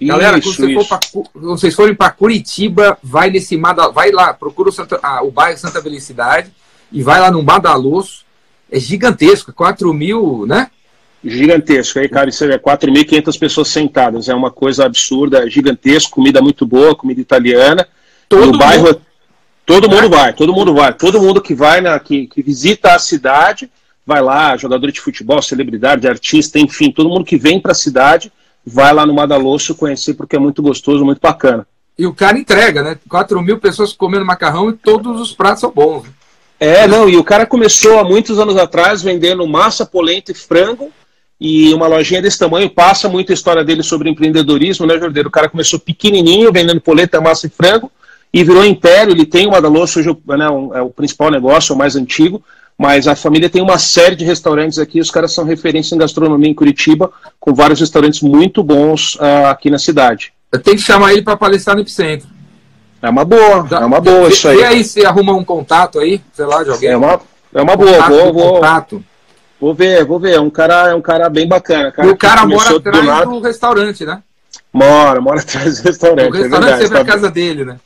[0.00, 4.32] Galera, isso, quando você for pra, vocês forem para Curitiba, vai nesse Madalosso, vai lá,
[4.32, 6.50] procura o, Santa, ah, o bairro Santa Felicidade
[6.90, 8.24] e vai lá no Madalosso.
[8.70, 10.70] É gigantesco, 4 mil, né?
[11.22, 11.98] Gigantesco.
[11.98, 14.28] Aí, cara, isso é 4.500 pessoas sentadas.
[14.28, 16.12] É uma coisa absurda, é gigantesco.
[16.12, 17.86] Comida muito boa, comida italiana.
[18.28, 19.00] Todo no bairro, mundo.
[19.64, 20.92] todo mundo vai, todo mundo vai.
[20.92, 23.70] Todo mundo que vai, na, que, que visita a cidade,
[24.06, 28.32] vai lá, jogador de futebol, celebridade, artista, enfim, todo mundo que vem para a cidade
[28.64, 31.66] vai lá no Madalosso conhecer porque é muito gostoso, muito bacana.
[31.98, 32.98] E o cara entrega, né?
[33.08, 36.06] 4 mil pessoas comendo macarrão e todos os pratos são bons.
[36.60, 40.90] É, não, e o cara começou há muitos anos atrás vendendo massa, polenta e frango,
[41.40, 45.28] e uma lojinha desse tamanho passa muita história dele sobre empreendedorismo, né, Jordeiro?
[45.28, 47.90] O cara começou pequenininho, vendendo polenta, massa e frango,
[48.32, 49.12] e virou império.
[49.12, 52.42] Ele tem o Madalosso, hoje né, um, é o principal negócio, é o mais antigo,
[52.76, 55.00] mas a família tem uma série de restaurantes aqui.
[55.00, 57.10] Os caras são referência em gastronomia em Curitiba,
[57.40, 60.32] com vários restaurantes muito bons uh, aqui na cidade.
[60.50, 62.28] Eu tenho que chamar ele para palestrar no Epicentro.
[63.00, 64.58] É uma boa, é uma boa isso aí.
[64.58, 66.90] E aí, se arruma um contato aí, sei lá, de alguém?
[66.90, 67.20] É uma,
[67.54, 69.04] é uma boa, contato, vou, vou, contato.
[69.60, 70.34] vou ver, vou ver.
[70.34, 71.92] É um cara, é um cara bem bacana.
[71.92, 74.20] Cara, e o cara mora atrás do, do, restaurante, né?
[74.72, 76.32] Mora, mora atrás do restaurante.
[76.32, 77.76] O é restaurante é sempre a casa dele, né?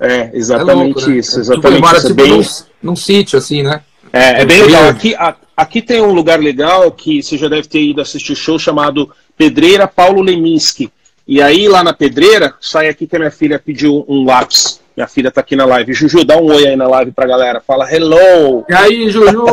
[0.00, 1.16] É, exatamente é louco, né?
[1.16, 1.40] isso.
[1.40, 2.06] Exatamente tipo, isso.
[2.08, 2.30] Tipo, bem...
[2.30, 3.82] num, num sítio, assim, né?
[4.12, 4.88] É, é bem legal.
[4.88, 8.58] Aqui, a, aqui tem um lugar legal que você já deve ter ido assistir show
[8.58, 10.90] chamado Pedreira Paulo Leminski.
[11.26, 14.80] E aí, lá na Pedreira, sai aqui que a minha filha pediu um lápis.
[14.96, 15.92] Minha filha tá aqui na live.
[15.92, 17.60] Juju, dá um oi aí na live pra galera.
[17.60, 18.64] Fala hello!
[18.68, 19.44] E aí, Juju?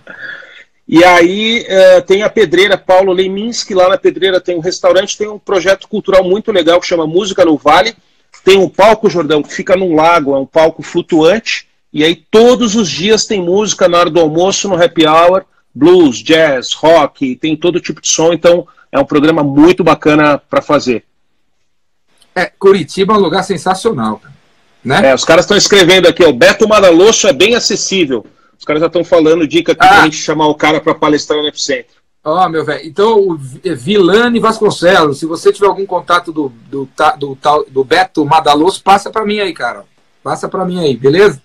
[0.88, 3.74] e aí uh, tem a Pedreira Paulo Leminski.
[3.74, 7.44] Lá na Pedreira tem um restaurante, tem um projeto cultural muito legal que chama Música
[7.44, 7.94] no Vale.
[8.44, 12.74] Tem um palco, Jordão, que fica num lago, é um palco flutuante e aí todos
[12.74, 17.56] os dias tem música na hora do almoço, no happy hour, blues, jazz, rock, tem
[17.56, 21.04] todo tipo de som, então é um programa muito bacana para fazer.
[22.34, 24.20] É, Curitiba é um lugar sensacional,
[24.84, 25.10] né?
[25.10, 28.24] É, os caras estão escrevendo aqui, o Beto Madalosso é bem acessível.
[28.58, 29.88] Os cares já estão falando dica aqui ah.
[29.88, 31.97] pra gente chamar o cara para palestrar no Epicentro.
[32.28, 32.86] Ó, oh, meu velho.
[32.86, 36.88] Então, o Vilane Vasconcelos, se você tiver algum contato do, do,
[37.18, 39.84] do, do, do Beto Madalosso, passa para mim aí, cara.
[40.22, 41.40] Passa para mim aí, beleza?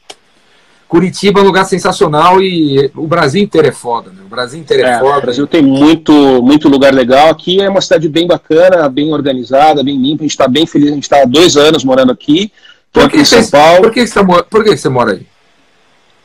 [0.88, 4.22] Curitiba é um lugar sensacional e o Brasil inteiro é foda, né?
[4.24, 5.18] O Brasil inteiro é, é foda.
[5.18, 7.30] O Brasil tem muito, muito lugar legal.
[7.30, 10.22] Aqui é uma cidade bem bacana, bem organizada, bem limpa.
[10.22, 10.92] A gente está bem feliz.
[10.92, 12.52] A gente está há dois anos morando aqui.
[12.92, 13.82] Por que, em São Paulo.
[13.84, 15.26] Por que, você, por que você mora aí?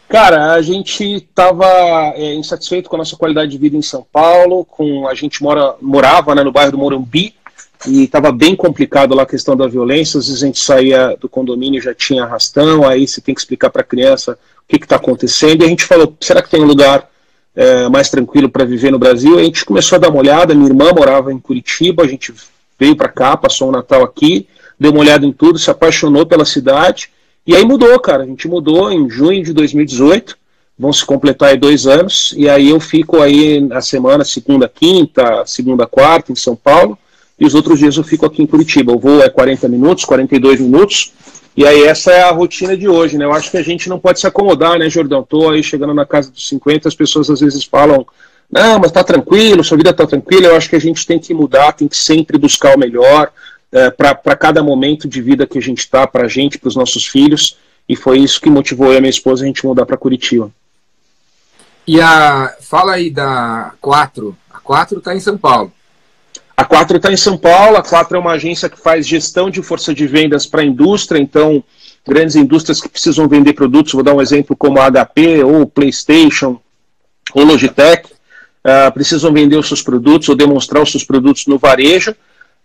[0.09, 1.67] Cara, a gente estava
[2.17, 4.65] é, insatisfeito com a nossa qualidade de vida em São Paulo.
[4.65, 7.35] Com a gente mora, morava né, no bairro do Morumbi
[7.87, 10.19] e estava bem complicado lá a questão da violência.
[10.19, 13.69] Às vezes a gente saía do condomínio já tinha arrastão, aí você tem que explicar
[13.69, 15.63] para a criança o que está acontecendo.
[15.63, 17.07] E a gente falou: será que tem um lugar
[17.55, 19.37] é, mais tranquilo para viver no Brasil?
[19.39, 20.55] E a gente começou a dar uma olhada.
[20.55, 22.33] Minha irmã morava em Curitiba, a gente
[22.79, 24.49] veio para cá, passou o Natal aqui,
[24.81, 27.11] deu uma olhada em tudo, se apaixonou pela cidade.
[27.49, 28.25] E aí mudou, cara.
[28.25, 30.37] A gente mudou em junho de 2018.
[30.79, 32.35] Vão se completar aí dois anos.
[32.37, 36.99] E aí eu fico aí na semana, segunda, quinta, segunda, quarta, em São Paulo.
[37.41, 38.93] E os outros dias eu fico aqui em Curitiba.
[38.93, 41.15] O voo é 40 minutos, 42 minutos.
[41.57, 43.25] E aí essa é a rotina de hoje, né?
[43.25, 45.23] Eu acho que a gente não pode se acomodar, né, Jordão?
[45.23, 48.07] Tô aí chegando na casa dos 50, as pessoas às vezes falam,
[48.53, 50.49] não, mas tá tranquilo, sua vida tá tranquila.
[50.49, 53.33] Eu acho que a gente tem que mudar, tem que sempre buscar o melhor
[53.73, 56.77] é, para cada momento de vida que a gente tá, para a gente, para os
[56.77, 57.57] nossos filhos.
[57.89, 60.51] E foi isso que motivou eu e a minha esposa a gente mudar para Curitiba.
[61.87, 64.37] E a fala aí da 4.
[64.53, 65.73] A 4 está em São Paulo.
[66.55, 69.63] A 4 está em São Paulo, a 4 é uma agência que faz gestão de
[69.63, 71.63] força de vendas para a indústria, então
[72.05, 76.61] grandes indústrias que precisam vender produtos, vou dar um exemplo como a HP ou PlayStation
[77.33, 78.11] ou Logitech,
[78.65, 82.15] uh, precisam vender os seus produtos ou demonstrar os seus produtos no varejo.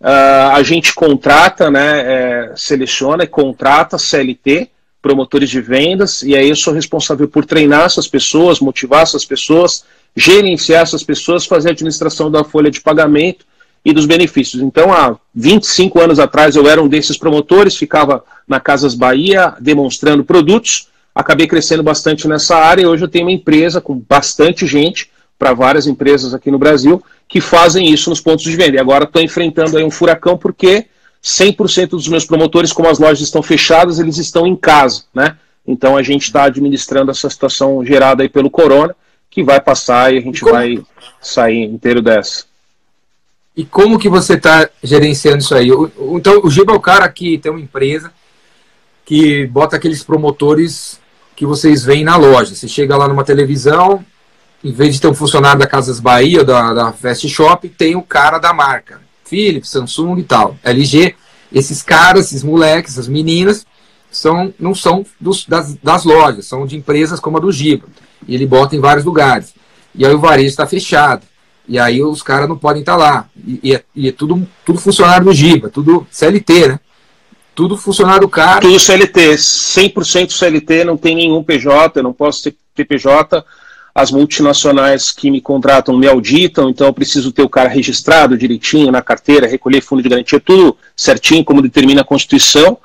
[0.04, 4.70] Uh, a gente contrata, né, é, seleciona e contrata CLT,
[5.02, 9.86] promotores de vendas, e aí eu sou responsável por treinar essas pessoas, motivar essas pessoas,
[10.14, 13.46] gerenciar essas pessoas, fazer a administração da folha de pagamento
[13.86, 14.62] e dos benefícios.
[14.62, 20.26] Então, há 25 anos atrás, eu era um desses promotores, ficava na Casas Bahia demonstrando
[20.26, 25.10] produtos, acabei crescendo bastante nessa área e hoje eu tenho uma empresa com bastante gente,
[25.44, 28.78] para várias empresas aqui no Brasil, que fazem isso nos pontos de venda.
[28.78, 30.86] E agora estou enfrentando aí um furacão porque
[31.22, 35.36] 100% dos meus promotores, como as lojas estão fechadas, eles estão em casa, né?
[35.68, 38.96] Então a gente está administrando essa situação gerada aí pelo corona,
[39.30, 40.54] que vai passar e a gente como...
[40.54, 40.82] vai
[41.22, 42.46] sair inteiro dessa.
[43.54, 45.68] E como que você está gerenciando isso aí?
[46.16, 48.14] Então, o Giba é o cara que tem uma empresa
[49.04, 51.02] que bota aqueles promotores
[51.36, 52.56] que vocês veem na loja.
[52.56, 54.06] Você chega lá numa televisão,
[54.64, 58.02] em vez de ter um funcionário da Casas Bahia, da, da Fast Shop, tem o
[58.02, 59.02] cara da marca.
[59.26, 60.56] Philips, Samsung e tal.
[60.64, 61.16] LG.
[61.52, 63.66] Esses caras, esses moleques, essas meninas,
[64.10, 67.88] são, não são dos, das, das lojas, são de empresas como a do Giba.
[68.28, 69.54] E ele bota em vários lugares.
[69.94, 71.26] E aí o varejo está fechado.
[71.68, 73.30] E aí os caras não podem estar tá lá.
[73.36, 76.80] E, e, é, e, é, tudo, tudo funcionário do Giba, tudo CLT, né?
[77.56, 78.62] Tudo funcionário caro.
[78.62, 83.44] Tudo CLT, 100% CLT, não tem nenhum PJ, eu não posso ter PJ.
[83.96, 88.92] As multinacionais que me contratam me auditam, então eu preciso ter o cara registrado direitinho
[88.92, 92.78] na carteira, recolher fundo de garantia, tudo certinho, como determina a Constituição.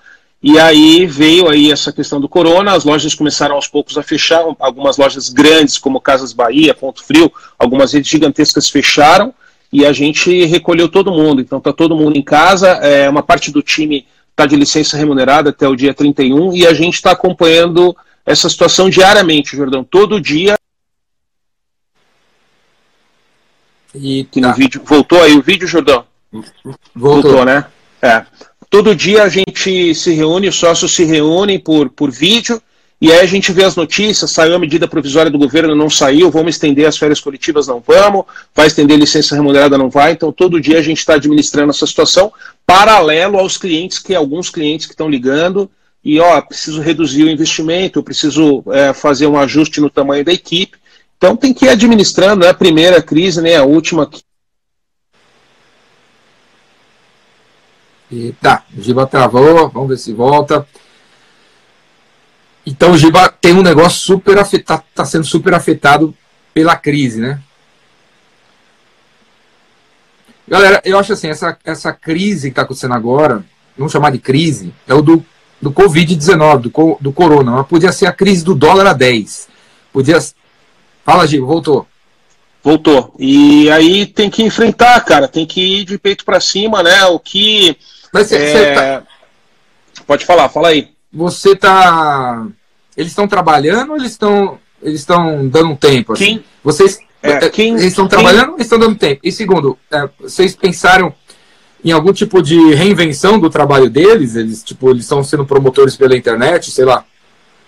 [0.43, 4.45] E aí veio aí essa questão do corona, as lojas começaram aos poucos a fechar,
[4.61, 9.35] algumas lojas grandes como Casas Bahia, Ponto Frio, algumas redes gigantescas fecharam
[9.73, 11.41] e a gente recolheu todo mundo.
[11.41, 15.51] Então tá todo mundo em casa, é, uma parte do time está de licença remunerada
[15.51, 19.83] até o dia 31 e a gente está acompanhando essa situação diariamente, Jordão.
[19.83, 20.55] Todo dia.
[24.01, 24.41] E tá.
[24.41, 24.83] no vídeo.
[24.85, 26.05] Voltou aí o vídeo, Jordão?
[26.33, 27.65] Voltou, Voltou né?
[28.01, 28.25] É.
[28.71, 32.61] Todo dia a gente se reúne, os sócios se reúnem por, por vídeo
[33.01, 36.33] e aí a gente vê as notícias, saiu a medida provisória do governo, não saiu,
[36.33, 40.13] vamos estender as férias coletivas, não vamos, vai estender a licença remunerada, não vai.
[40.13, 42.33] Então, todo dia a gente está administrando essa situação,
[42.67, 45.71] paralelo aos clientes, que alguns clientes que estão ligando,
[46.05, 50.77] e ó, preciso reduzir o investimento, preciso é, fazer um ajuste no tamanho da equipe.
[51.19, 54.09] Então tem que ir administrando, não é a primeira crise, nem a última.
[58.09, 60.67] E, tá, o Giba travou, vamos ver se volta.
[62.65, 66.15] Então o Giba tem um negócio super afetado, está sendo super afetado
[66.55, 67.43] pela crise, né?
[70.47, 73.45] Galera, eu acho assim, essa, essa crise que está acontecendo agora,
[73.77, 75.25] vamos chamar de crise, é o do,
[75.61, 77.51] do Covid-19, do, do corona.
[77.53, 79.49] Mas podia ser a crise do dólar a 10.
[79.93, 80.19] Podia.
[81.09, 81.87] Fala, Giba, voltou.
[82.63, 83.15] Voltou.
[83.19, 87.07] E aí tem que enfrentar, cara, tem que ir de peito para cima, né?
[87.07, 87.79] O que.
[88.13, 88.75] Mas é...
[88.75, 89.03] tá...
[90.07, 90.91] Pode falar, fala aí.
[91.11, 92.47] Você tá
[92.95, 96.13] eles estão trabalhando ou eles estão eles estão dando um tempo?
[96.13, 96.25] Assim?
[96.25, 99.23] Quem, vocês é, é quem, eles estão trabalhando ou estão dando tempo?
[99.25, 101.15] E segundo, é, vocês pensaram
[101.83, 104.37] em algum tipo de reinvenção do trabalho deles?
[104.37, 107.03] Eles tipo eles estão sendo promotores pela internet, sei lá.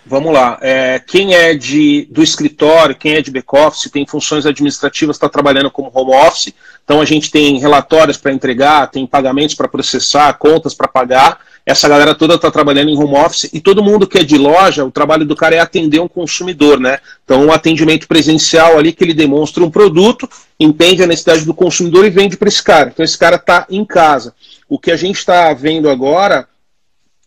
[0.06, 0.58] Vamos lá.
[0.60, 5.70] É, quem é de, do escritório, quem é de back-office, tem funções administrativas, está trabalhando
[5.70, 6.54] como home office.
[6.84, 11.38] Então a gente tem relatórios para entregar, tem pagamentos para processar, contas para pagar
[11.70, 14.84] essa galera toda está trabalhando em home office e todo mundo que é de loja,
[14.84, 16.98] o trabalho do cara é atender um consumidor, né?
[17.24, 22.04] Então, um atendimento presencial ali que ele demonstra um produto, entende a necessidade do consumidor
[22.04, 22.90] e vende para esse cara.
[22.92, 24.34] Então, esse cara está em casa.
[24.68, 26.48] O que a gente está vendo agora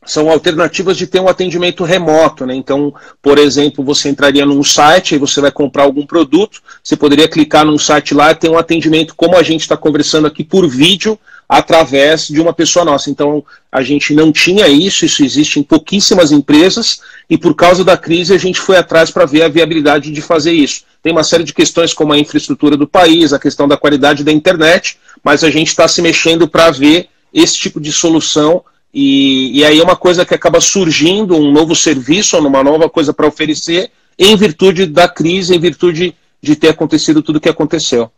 [0.06, 2.56] são alternativas de ter um atendimento remoto, né?
[2.56, 7.28] Então, por exemplo, você entraria num site e você vai comprar algum produto, você poderia
[7.28, 10.68] clicar num site lá e ter um atendimento como a gente está conversando aqui por
[10.68, 13.10] vídeo através de uma pessoa nossa.
[13.10, 17.98] Então, a gente não tinha isso, isso existe em pouquíssimas empresas, e por causa da
[17.98, 20.84] crise a gente foi atrás para ver a viabilidade de fazer isso.
[21.02, 24.32] Tem uma série de questões como a infraestrutura do país, a questão da qualidade da
[24.32, 28.64] internet, mas a gente está se mexendo para ver esse tipo de solução.
[28.94, 33.12] E, e aí é uma coisa que acaba surgindo, um novo serviço, uma nova coisa
[33.12, 38.12] para oferecer, em virtude da crise, em virtude de ter acontecido tudo o que aconteceu.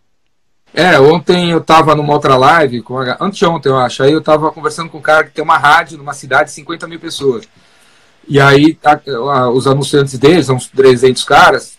[0.73, 4.51] É, ontem eu estava numa outra live, com a, anteontem eu acho, aí eu estava
[4.51, 7.47] conversando com um cara que tem uma rádio numa cidade de 50 mil pessoas.
[8.27, 8.99] E aí a,
[9.31, 11.77] a, os anunciantes deles, uns 300 caras,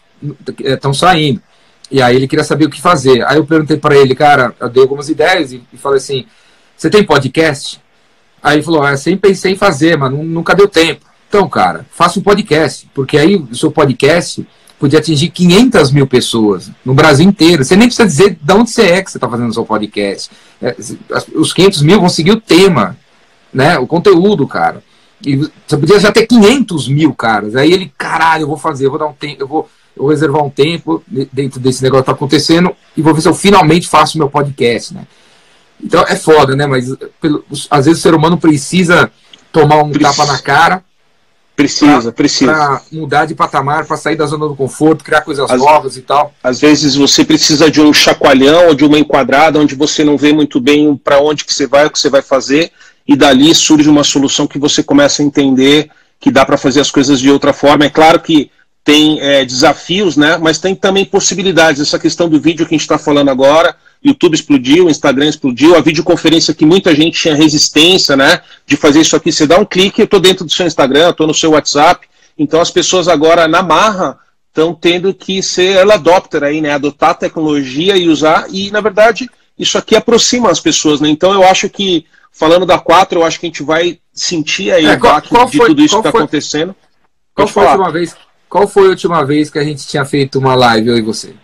[0.61, 1.42] estão saindo.
[1.90, 3.22] E aí ele queria saber o que fazer.
[3.26, 6.24] Aí eu perguntei para ele, cara, eu dei algumas ideias e, e falei assim,
[6.74, 7.80] você tem podcast?
[8.46, 11.04] Aí ele falou, ah, sempre pensei em fazer, mas nunca deu tempo.
[11.28, 14.46] Então, cara, faça um podcast, porque aí o seu podcast
[14.78, 17.64] podia atingir 500 mil pessoas no Brasil inteiro.
[17.64, 20.30] Você nem precisa dizer de onde você é que você está fazendo o seu podcast.
[20.62, 20.76] É,
[21.35, 22.96] os 500 mil vão seguir o tema,
[23.52, 23.76] né?
[23.80, 24.80] o conteúdo, cara.
[25.26, 27.56] E você podia já ter 500 mil caras.
[27.56, 30.11] Aí ele, caralho, eu vou fazer, eu vou dar um tempo, eu vou, eu vou
[30.12, 33.88] reservar um tempo dentro desse negócio que está acontecendo e vou ver se eu finalmente
[33.88, 35.04] faço meu podcast, né?
[35.82, 36.66] Então é foda, né?
[36.66, 39.10] Mas pelo, às vezes o ser humano precisa
[39.52, 40.02] tomar um Prec...
[40.02, 40.84] tapa na cara
[41.56, 42.52] Precisa, pra, precisa.
[42.52, 46.02] Para mudar de patamar, para sair da zona do conforto, criar coisas Às, novas e
[46.02, 46.34] tal.
[46.44, 50.34] Às vezes você precisa de um chacoalhão ou de uma enquadrada onde você não vê
[50.34, 52.70] muito bem para onde que você vai, o que você vai fazer,
[53.08, 55.88] e dali surge uma solução que você começa a entender
[56.20, 57.86] que dá para fazer as coisas de outra forma.
[57.86, 58.50] É claro que
[58.84, 60.36] tem é, desafios, né?
[60.36, 61.80] Mas tem também possibilidades.
[61.80, 63.74] Essa questão do vídeo que a gente está falando agora,
[64.08, 69.16] YouTube explodiu, Instagram explodiu, a videoconferência que muita gente tinha resistência, né, de fazer isso
[69.16, 72.06] aqui, você dá um clique, eu estou dentro do seu Instagram, estou no seu WhatsApp,
[72.38, 77.10] então as pessoas agora na marra estão tendo que ser early adopter aí, né, adotar
[77.10, 81.42] a tecnologia e usar, e na verdade isso aqui aproxima as pessoas, né, então eu
[81.42, 85.00] acho que, falando da 4, eu acho que a gente vai sentir aí é, o
[85.00, 86.74] qual, qual de foi, tudo isso que está acontecendo.
[87.34, 88.16] Qual foi, a última vez,
[88.48, 91.34] qual foi a última vez que a gente tinha feito uma live, eu e você?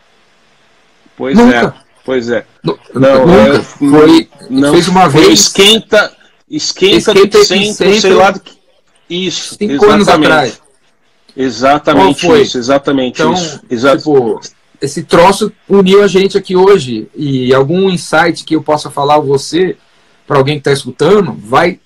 [1.16, 1.76] Pois Nunca.
[1.78, 1.91] é.
[2.04, 2.44] Pois é.
[2.62, 5.40] Não, não é, foi, não, fez uma vez.
[5.40, 6.12] Esquenta,
[6.50, 8.30] esquenta, esquenta do centro, centro, sei lá.
[8.32, 8.40] Do
[9.08, 9.54] isso.
[9.56, 9.92] Cinco exatamente.
[9.92, 10.62] anos atrás.
[11.36, 13.60] Exatamente isso, exatamente então, isso.
[13.68, 14.40] Tipo,
[14.80, 17.08] esse troço uniu a gente aqui hoje.
[17.14, 19.76] E algum insight que eu possa falar a você,
[20.26, 21.78] para alguém que está escutando, vai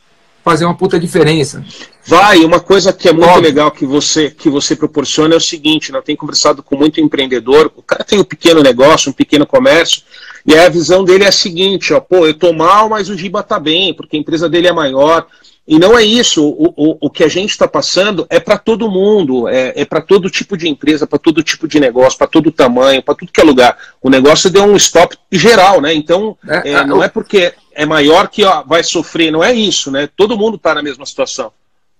[0.46, 1.64] fazer uma puta diferença.
[2.06, 3.42] Vai, uma coisa que é muito Óbvio.
[3.42, 5.98] legal que você, que você proporciona é o seguinte, né?
[5.98, 10.02] eu tenho conversado com muito empreendedor, o cara tem um pequeno negócio, um pequeno comércio,
[10.46, 13.42] e a visão dele é a seguinte, ó, pô, eu tô mal, mas o Giba
[13.42, 15.26] tá bem, porque a empresa dele é maior.
[15.66, 16.46] E não é isso.
[16.46, 20.00] O, o, o que a gente está passando é para todo mundo, é, é para
[20.00, 23.40] todo tipo de empresa, para todo tipo de negócio, para todo tamanho, para tudo que
[23.40, 23.76] é lugar.
[24.00, 25.92] O negócio deu um stop geral, né?
[25.92, 29.90] Então, é, é, não é porque é maior que ó, vai sofrer, não é isso,
[29.90, 30.08] né?
[30.16, 31.52] Todo mundo está na mesma situação.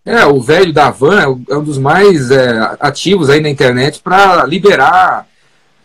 [0.04, 4.00] É, o velho da Van é, é um dos mais é, ativos aí na internet
[4.00, 5.26] para liberar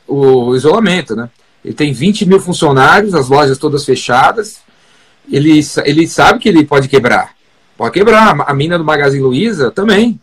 [0.08, 1.30] o isolamento, né?
[1.64, 4.62] Ele tem 20 mil funcionários, as lojas todas fechadas.
[5.30, 7.36] Ele, ele sabe que ele pode quebrar.
[7.78, 8.36] Pode quebrar.
[8.48, 10.20] A mina do Magazine Luiza também.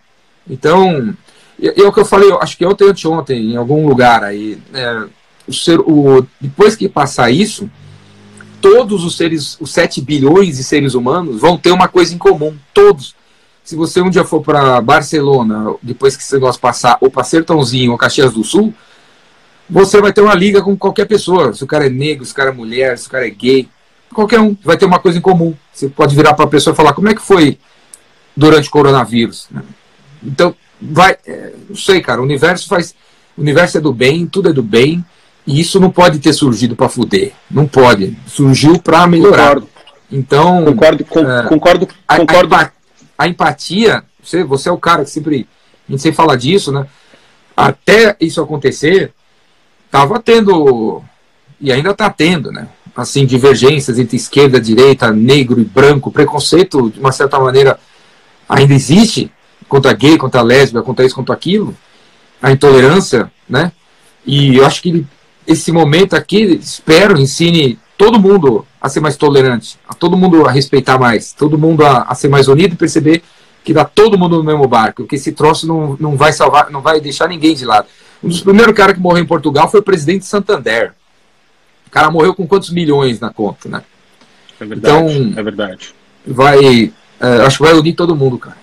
[0.49, 1.15] Então,
[1.61, 5.05] é o que eu falei, eu acho que ontem anteontem, em algum lugar aí, é,
[5.47, 7.71] o ser, o, depois que passar isso,
[8.61, 12.57] todos os seres, os 7 bilhões de seres humanos vão ter uma coisa em comum.
[12.73, 13.15] Todos.
[13.65, 17.93] Se você um dia for para Barcelona, depois que esse negócio passar, ou para Sertãozinho
[17.93, 18.73] ou Caxias do Sul,
[19.69, 21.53] você vai ter uma liga com qualquer pessoa.
[21.53, 23.69] Se o cara é negro, se o cara é mulher, se o cara é gay,
[24.13, 25.55] qualquer um vai ter uma coisa em comum.
[25.73, 27.59] Você pode virar para a pessoa e falar como é que foi
[28.35, 29.49] durante o coronavírus.
[30.23, 32.95] Então, vai, é, não sei, cara, o universo faz,
[33.37, 35.05] o universo é do bem, tudo é do bem,
[35.49, 38.15] e isso não pode ter surgido para fuder, não pode.
[38.27, 39.55] Surgiu para melhorar.
[39.55, 39.69] Concordo.
[40.13, 42.55] Então, concordo, com, é, concordo, concordo.
[42.55, 42.71] A, a,
[43.17, 45.49] a, empatia, você, você é o cara que sempre
[45.89, 46.87] a gente sempre fala disso, né?
[47.57, 49.13] Até isso acontecer,
[49.91, 51.03] tava tendo
[51.59, 52.69] e ainda está tendo, né?
[52.95, 57.79] assim, divergências entre esquerda, direita, negro e branco, preconceito, de uma certa maneira,
[58.47, 59.33] ainda existe
[59.67, 61.75] contra gay, contra lésbica, contra isso, contra aquilo,
[62.43, 63.73] a intolerância, né?
[64.27, 65.07] E eu acho que
[65.49, 70.51] esse momento aqui, espero, ensine todo mundo a ser mais tolerante, a todo mundo a
[70.51, 73.23] respeitar mais, todo mundo a, a ser mais unido e perceber
[73.65, 76.83] que dá todo mundo no mesmo barco, que esse troço não, não vai salvar, não
[76.83, 77.89] vai deixar ninguém de lado.
[78.23, 80.93] Um dos primeiros caras que morreu em Portugal foi o presidente de Santander.
[81.87, 83.83] O cara morreu com quantos milhões na conta, né?
[84.61, 84.95] É verdade.
[84.95, 85.95] Então, é verdade.
[86.27, 86.93] Vai.
[87.19, 88.57] É, acho que vai unir todo mundo, cara.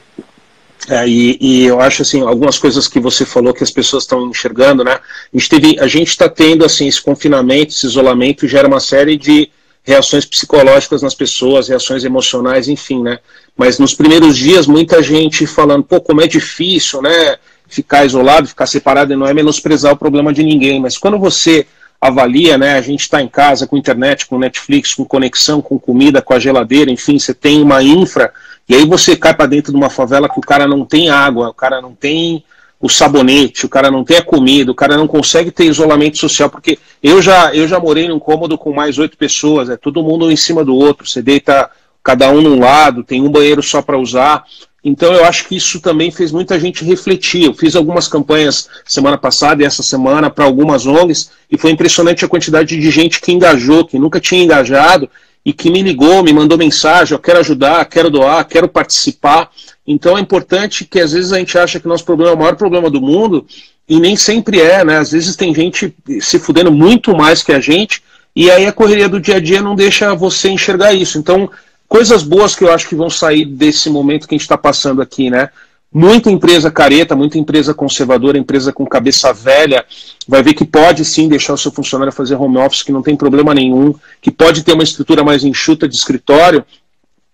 [0.87, 4.29] É, e, e, eu acho assim, algumas coisas que você falou que as pessoas estão
[4.29, 4.99] enxergando, né?
[5.33, 9.17] A gente teve, a gente está tendo assim esse confinamento, esse isolamento gera uma série
[9.17, 9.49] de
[9.83, 13.19] reações psicológicas nas pessoas, reações emocionais, enfim, né?
[13.57, 17.37] Mas nos primeiros dias muita gente falando, pô, como é difícil, né?
[17.67, 21.65] Ficar isolado, ficar separado, e não é menosprezar o problema de ninguém, mas quando você
[21.99, 22.77] avalia, né?
[22.77, 26.39] A gente está em casa com internet, com Netflix, com conexão, com comida, com a
[26.39, 28.31] geladeira, enfim, você tem uma infra,
[28.67, 31.49] e aí você cai para dentro de uma favela que o cara não tem água,
[31.49, 32.43] o cara não tem
[32.81, 36.49] o sabonete, o cara não tem a comida, o cara não consegue ter isolamento social,
[36.49, 40.25] porque eu já, eu já morei num cômodo com mais oito pessoas, é todo mundo
[40.25, 41.69] um em cima do outro, você deita
[42.03, 44.43] cada um num lado, tem um banheiro só para usar.
[44.83, 47.45] Então eu acho que isso também fez muita gente refletir.
[47.45, 52.23] Eu fiz algumas campanhas semana passada e essa semana para algumas ONGs e foi impressionante
[52.23, 55.09] a quantidade de gente que engajou, que nunca tinha engajado
[55.45, 59.51] e que me ligou, me mandou mensagem, eu quero ajudar, quero doar, quero participar.
[59.85, 62.55] Então é importante que às vezes a gente acha que nosso problema é o maior
[62.55, 63.45] problema do mundo
[63.87, 64.97] e nem sempre é, né?
[64.97, 68.01] Às vezes tem gente se fudendo muito mais que a gente
[68.35, 71.19] e aí a correria do dia a dia não deixa você enxergar isso.
[71.19, 71.49] Então
[71.87, 74.99] coisas boas que eu acho que vão sair desse momento que a gente está passando
[74.99, 75.49] aqui, né?
[75.97, 79.85] Muita empresa careta, muita empresa conservadora, empresa com cabeça velha,
[80.27, 83.15] vai ver que pode sim deixar o seu funcionário fazer home office, que não tem
[83.15, 86.65] problema nenhum, que pode ter uma estrutura mais enxuta de escritório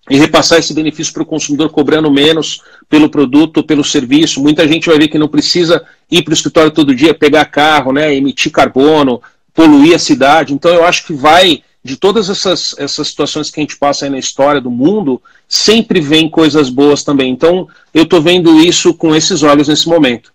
[0.07, 4.39] e repassar esse benefício para o consumidor cobrando menos pelo produto pelo serviço.
[4.39, 7.91] Muita gente vai ver que não precisa ir para o escritório todo dia, pegar carro,
[7.91, 9.23] né, emitir carbono,
[9.55, 10.53] poluir a cidade.
[10.53, 14.11] Então eu acho que vai de todas essas, essas situações que a gente passa aí
[14.11, 17.31] na história do mundo, sempre vem coisas boas também.
[17.31, 20.31] Então, eu estou vendo isso com esses olhos nesse momento.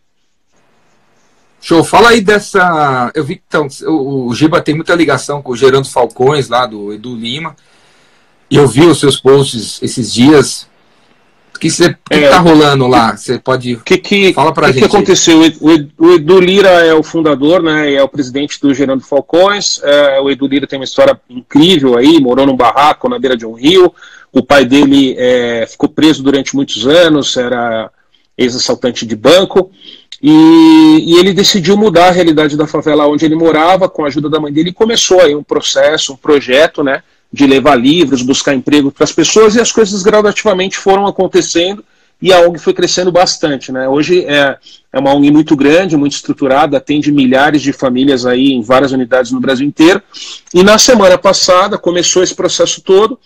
[1.61, 3.11] Show, fala aí dessa.
[3.15, 6.93] Eu vi que então, o, Giba tem muita ligação com o Gerando Falcões, lá do
[6.93, 7.57] Edu Lima.
[8.49, 10.69] E eu vi os seus posts esses dias.
[11.57, 13.17] O que está é, tá rolando lá?
[13.17, 14.85] Você pode que, que, fala para a gente.
[14.85, 15.41] O que aconteceu?
[15.99, 17.93] O Edu Lira é o fundador, né?
[17.95, 19.81] É o presidente do Gerando Falcões.
[19.83, 22.21] É, o Edu Lira tem uma história incrível aí.
[22.21, 23.93] Morou num barraco na beira de um rio.
[24.33, 27.37] O pai dele é, ficou preso durante muitos anos.
[27.37, 27.91] Era
[28.37, 29.71] ex-assaltante de banco.
[30.23, 34.29] E, e, ele decidiu mudar a realidade da favela onde ele morava, com a ajuda
[34.29, 37.03] da mãe dele, e começou aí um processo, um projeto, né?
[37.33, 41.85] De levar livros, buscar emprego para as pessoas, e as coisas gradativamente foram acontecendo
[42.21, 43.71] e a ONG foi crescendo bastante.
[43.71, 43.89] Né?
[43.89, 44.57] Hoje é,
[44.93, 49.33] é uma ONG muito grande, muito estruturada, atende milhares de famílias aí em várias unidades
[49.33, 50.03] no Brasil inteiro.
[50.55, 53.19] E na semana passada começou esse processo todo.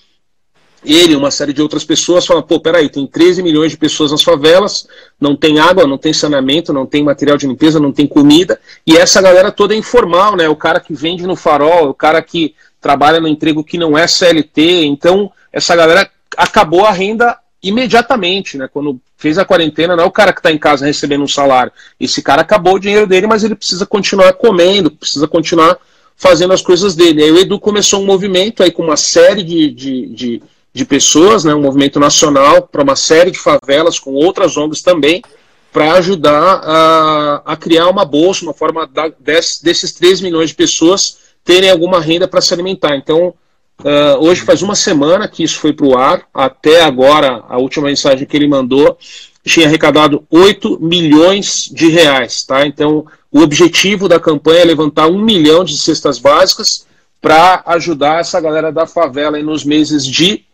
[0.82, 4.12] Ele e uma série de outras pessoas falam: pô, peraí, tem 13 milhões de pessoas
[4.12, 4.88] nas favelas,
[5.20, 8.96] não tem água, não tem saneamento, não tem material de limpeza, não tem comida, e
[8.96, 10.48] essa galera toda é informal, né?
[10.48, 14.06] O cara que vende no farol, o cara que trabalha no emprego que não é
[14.06, 18.68] CLT, então essa galera acabou a renda imediatamente, né?
[18.72, 21.72] Quando fez a quarentena, não é o cara que está em casa recebendo um salário.
[21.98, 25.76] Esse cara acabou o dinheiro dele, mas ele precisa continuar comendo, precisa continuar
[26.16, 27.22] fazendo as coisas dele.
[27.22, 31.44] Aí o Edu começou um movimento aí com uma série de, de, de, de pessoas,
[31.44, 31.54] né?
[31.54, 35.22] Um movimento nacional para uma série de favelas com outras ONGs também,
[35.70, 40.56] para ajudar a, a criar uma bolsa, uma forma da, des, desses 3 milhões de
[40.56, 42.96] pessoas terem alguma renda para se alimentar.
[42.96, 43.34] Então,
[43.80, 47.86] uh, hoje faz uma semana que isso foi para o ar, até agora, a última
[47.86, 48.98] mensagem que ele mandou,
[49.44, 52.42] tinha arrecadado 8 milhões de reais.
[52.42, 52.66] Tá?
[52.66, 56.86] Então, o objetivo da campanha é levantar um milhão de cestas básicas
[57.20, 60.44] para ajudar essa galera da favela nos meses de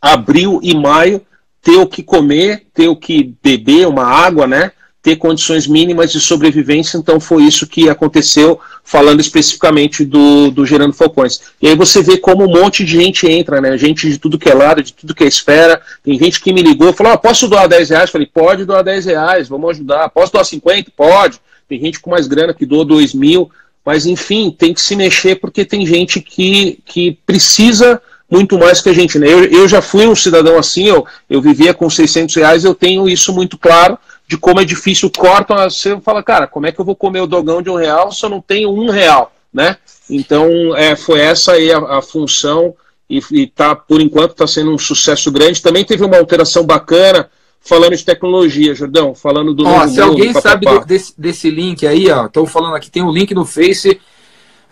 [0.00, 1.22] abril e maio
[1.62, 4.72] ter o que comer, ter o que beber, uma água, né?
[5.04, 6.96] Ter condições mínimas de sobrevivência.
[6.96, 11.40] Então foi isso que aconteceu, falando especificamente do, do Gerando Falcões.
[11.60, 13.76] E aí você vê como um monte de gente entra, né?
[13.76, 15.78] Gente de tudo que é lado, de tudo que é esfera.
[16.02, 18.08] Tem gente que me ligou falou: ah, posso doar 10 reais?
[18.08, 20.08] Falei, pode doar 10 reais, vamos ajudar.
[20.08, 20.90] Posso doar 50?
[20.96, 21.38] Pode.
[21.68, 23.50] Tem gente com mais grana que doa 2 mil.
[23.84, 28.00] Mas enfim, tem que se mexer porque tem gente que, que precisa
[28.30, 29.18] muito mais que a gente.
[29.18, 29.28] Né?
[29.30, 33.06] Eu, eu já fui um cidadão assim, eu, eu vivia com 600 reais, eu tenho
[33.06, 33.98] isso muito claro
[34.34, 35.10] de como é difícil.
[35.10, 38.10] Cortam, você fala, cara, como é que eu vou comer o dogão de um real
[38.10, 39.32] se eu não tenho um real?
[39.52, 39.76] Né?
[40.10, 42.74] Então, é, foi essa aí a, a função
[43.08, 45.62] e, e tá, por enquanto está sendo um sucesso grande.
[45.62, 47.30] Também teve uma alteração bacana
[47.60, 49.64] falando de tecnologia, Jordão, falando do.
[49.64, 53.12] Ó, se alguém sabe do, desse, desse link aí, ó, estão falando aqui, tem um
[53.12, 54.00] link no Face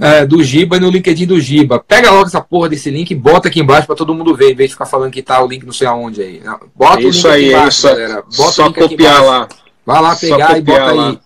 [0.03, 1.79] é, do Giba e no LinkedIn do Giba.
[1.79, 4.55] Pega logo essa porra desse link e bota aqui embaixo para todo mundo ver, em
[4.57, 6.43] vez de ficar falando que tá o link não sei aonde aí.
[6.75, 8.25] Bota isso o link aí, embaixo, isso, galera.
[8.37, 9.49] Bota só copiar lá.
[9.87, 11.09] Vai lá pegar e bota lá.
[11.11, 11.19] aí.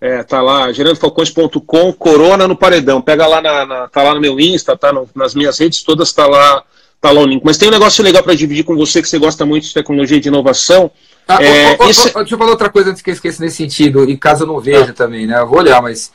[0.00, 3.02] É, tá lá, gerandofalcões.com, Corona no Paredão.
[3.02, 6.12] Pega lá, na, na, tá lá no meu Insta, tá no, nas minhas redes todas,
[6.12, 6.62] tá lá,
[7.00, 7.42] tá lá o link.
[7.44, 10.18] Mas tem um negócio legal para dividir com você, que você gosta muito de tecnologia
[10.18, 10.88] e de inovação.
[11.26, 12.12] Ah, é, esse...
[12.14, 14.60] deixa eu falar outra coisa antes que eu esqueça nesse sentido, e caso eu não
[14.60, 14.92] veja ah.
[14.92, 15.40] também, né?
[15.40, 16.12] Eu vou olhar, mas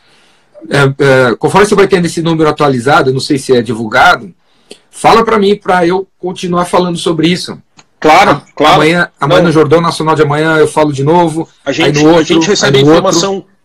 [0.70, 4.34] é, é, conforme você vai tendo esse número atualizado, não sei se é divulgado,
[4.90, 7.58] fala para mim para eu continuar falando sobre isso.
[8.00, 8.76] Claro, a, claro.
[8.76, 11.48] Amanhã, amanhã no Jordão Nacional de amanhã eu falo de novo.
[11.66, 13.36] A gente, outro, a gente recebe informação.
[13.36, 13.60] Outro.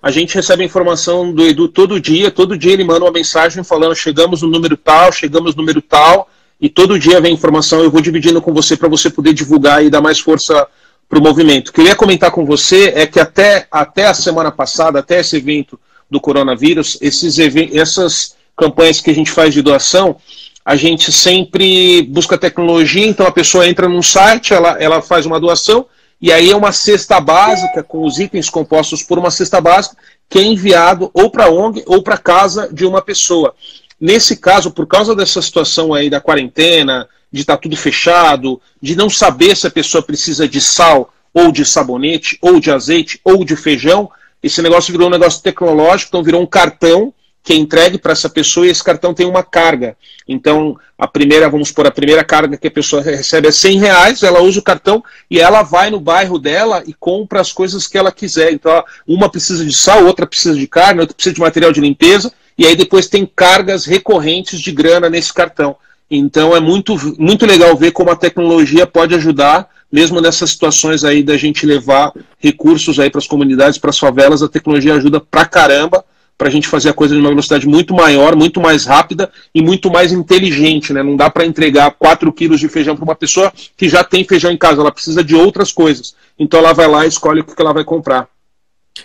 [0.00, 3.96] A gente recebe informação do Edu todo dia, todo dia ele manda uma mensagem falando
[3.96, 6.28] chegamos no número tal, chegamos no número tal,
[6.60, 9.90] e todo dia vem informação, eu vou dividindo com você para você poder divulgar e
[9.90, 10.68] dar mais força
[11.08, 11.68] para o movimento.
[11.68, 15.18] O que eu ia comentar com você é que até, até a semana passada, até
[15.18, 15.78] esse evento
[16.10, 17.38] do coronavírus, esses
[17.74, 20.16] essas campanhas que a gente faz de doação,
[20.64, 25.40] a gente sempre busca tecnologia, então a pessoa entra num site, ela, ela faz uma
[25.40, 25.86] doação,
[26.20, 29.96] e aí é uma cesta básica, com os itens compostos por uma cesta básica,
[30.28, 33.54] que é enviado ou para a ONG ou para casa de uma pessoa.
[34.00, 38.96] Nesse caso, por causa dessa situação aí da quarentena, de estar tá tudo fechado, de
[38.96, 43.44] não saber se a pessoa precisa de sal, ou de sabonete, ou de azeite, ou
[43.44, 44.10] de feijão,
[44.42, 47.12] esse negócio virou um negócio tecnológico, então virou um cartão
[47.42, 49.96] que é entregue para essa pessoa e esse cartão tem uma carga.
[50.28, 54.22] Então, a primeira, vamos por a primeira carga que a pessoa recebe é 100 reais,
[54.22, 57.96] ela usa o cartão e ela vai no bairro dela e compra as coisas que
[57.96, 58.52] ela quiser.
[58.52, 62.30] Então, uma precisa de sal, outra precisa de carne, outra precisa de material de limpeza,
[62.58, 65.76] e aí depois tem cargas recorrentes de grana nesse cartão.
[66.10, 71.22] Então, é muito, muito legal ver como a tecnologia pode ajudar mesmo nessas situações aí
[71.22, 75.44] da gente levar recursos aí para as comunidades, para as favelas, a tecnologia ajuda pra
[75.44, 76.04] caramba
[76.38, 79.60] para a gente fazer a coisa de uma velocidade muito maior, muito mais rápida e
[79.60, 81.02] muito mais inteligente, né?
[81.02, 84.52] Não dá para entregar 4 quilos de feijão para uma pessoa que já tem feijão
[84.52, 86.14] em casa, ela precisa de outras coisas.
[86.38, 88.28] Então ela vai lá e escolhe o que ela vai comprar.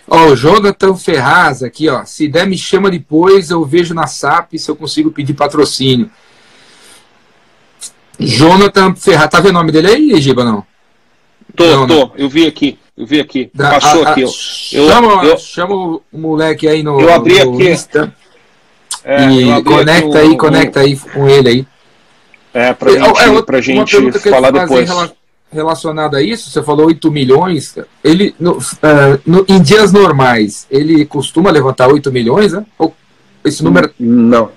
[0.06, 2.04] Ó, o Jonathan Ferraz aqui, ó.
[2.04, 6.08] Se der, me chama depois, eu vejo na SAP se eu consigo pedir patrocínio.
[8.18, 10.64] Jonathan Ferraz, tá vendo o nome dele aí, Giba, não?
[11.54, 11.94] Tô, não, tô.
[11.94, 12.12] Não.
[12.16, 12.78] Eu vi aqui.
[12.96, 13.50] Eu vi aqui.
[13.54, 14.22] Da, Passou a, aqui.
[14.22, 17.00] A, eu, chama, eu, chama o moleque aí no.
[17.00, 17.70] Eu abri no aqui.
[17.70, 18.14] Insta,
[19.04, 21.66] é, e conecta aí, conecta no, aí com ele aí.
[22.52, 24.88] É, pra é, gente, é, pra gente falar depois.
[25.52, 27.76] Relacionado a isso, você falou 8 milhões.
[28.02, 28.60] Ele, no, uh,
[29.24, 32.66] no, em dias normais, ele costuma levantar 8 milhões, né?
[32.76, 32.92] Ou
[33.44, 33.88] esse número.
[33.96, 34.50] Não.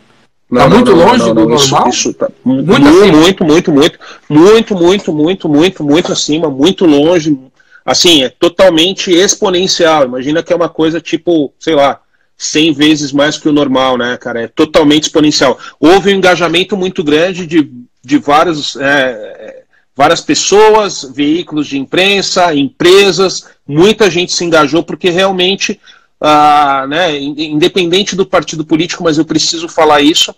[0.50, 1.90] Não, tá muito longe do normal?
[1.90, 7.38] Isso, tá muito, muito, muito, muito, muito, muito, muito, muito, muito, muito acima, muito longe.
[7.86, 10.06] Assim, é totalmente exponencial.
[10.06, 12.00] Imagina que é uma coisa tipo, sei lá,
[12.38, 14.44] 100 vezes mais que o normal, né, cara?
[14.44, 15.58] É totalmente exponencial.
[15.80, 17.70] Houve um engajamento muito grande de,
[18.04, 19.64] de várias, é,
[19.96, 25.80] várias pessoas, veículos de imprensa, empresas, muita gente se engajou porque realmente
[26.20, 30.34] ah, né, independente do partido político, mas eu preciso falar isso.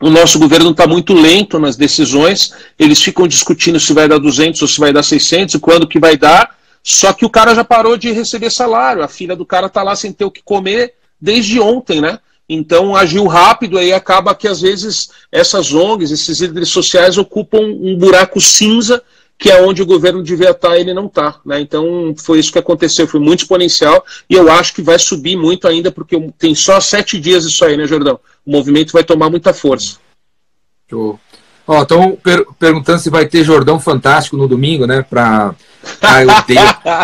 [0.00, 4.60] o nosso governo está muito lento nas decisões, eles ficam discutindo se vai dar 200
[4.60, 7.64] ou se vai dar 600 e quando que vai dar, só que o cara já
[7.64, 10.94] parou de receber salário, a filha do cara está lá sem ter o que comer
[11.20, 12.20] desde ontem, né?
[12.48, 17.96] Então agiu rápido aí acaba que às vezes essas ONGs, esses líderes sociais ocupam um
[17.96, 19.02] buraco cinza
[19.38, 21.36] que é onde o governo devia estar, ele não está.
[21.44, 21.60] Né?
[21.60, 25.68] Então foi isso que aconteceu, foi muito exponencial e eu acho que vai subir muito
[25.68, 28.18] ainda, porque tem só sete dias isso aí, né, Jordão?
[28.44, 29.98] O movimento vai tomar muita força.
[30.88, 31.18] Show.
[31.66, 35.02] Ó, estão per perguntando se vai ter Jordão Fantástico no domingo, né?
[35.02, 35.52] Pra...
[36.00, 36.60] Ah, eu odeio,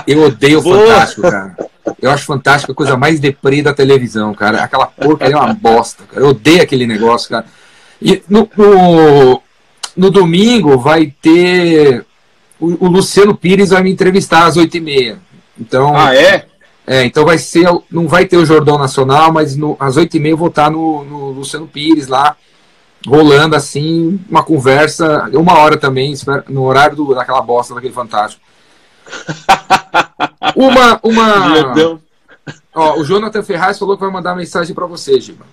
[0.07, 1.57] eu odeio o Fantástico, cara.
[2.01, 4.62] Eu acho fantástico a coisa mais deprê da televisão, cara.
[4.62, 6.24] Aquela porca é uma bosta, cara.
[6.24, 7.45] Eu odeio aquele negócio, cara.
[8.01, 9.43] E no, no,
[9.97, 12.05] no domingo vai ter
[12.62, 15.18] o, o, Luciano Pires vai me entrevistar às oito e meia.
[15.58, 16.46] Então, ah, é?
[16.86, 20.20] É, então vai ser, não vai ter o Jordão Nacional, mas no, às oito e
[20.20, 22.36] meia eu vou estar no, no, Luciano Pires lá,
[23.06, 26.14] rolando assim, uma conversa, uma hora também,
[26.48, 28.42] no horário do, daquela bosta daquele fantástico.
[30.54, 31.74] uma, uma.
[32.74, 35.44] Ó, o Jonathan Ferraz falou que vai mandar mensagem para você, Giba.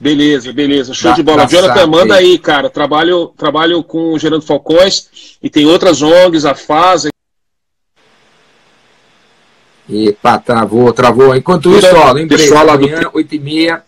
[0.00, 0.94] Beleza, beleza.
[0.94, 1.46] Show da, de bola.
[1.46, 2.70] Jonathan, manda aí, cara.
[2.70, 7.10] Trabalho, trabalho com o Gerando Falcões e tem outras ONGs, a FASA.
[9.86, 11.36] Epa, travou, travou.
[11.36, 13.10] Enquanto isso, ó, lembrei, Pessoal lá amanhã, do...
[13.12, 13.84] 8 e meia.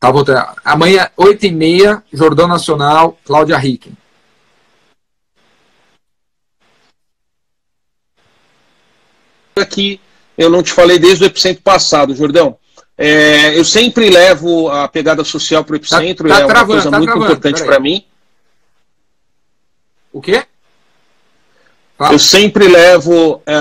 [0.00, 0.44] Tá voltando.
[0.64, 3.92] Amanhã, 8 e meia, Jordão Nacional, Cláudia Ricken.
[9.54, 10.00] Aqui
[10.36, 12.58] eu não te falei desde o Epicentro passado, Jordão.
[12.98, 16.90] É, eu sempre levo a pegada social para o Epicentro, tá, tá é uma coisa
[16.90, 18.04] tá muito travando, importante para mim.
[20.12, 20.44] O quê?
[21.98, 22.14] Fala.
[22.14, 23.54] Eu sempre levo é,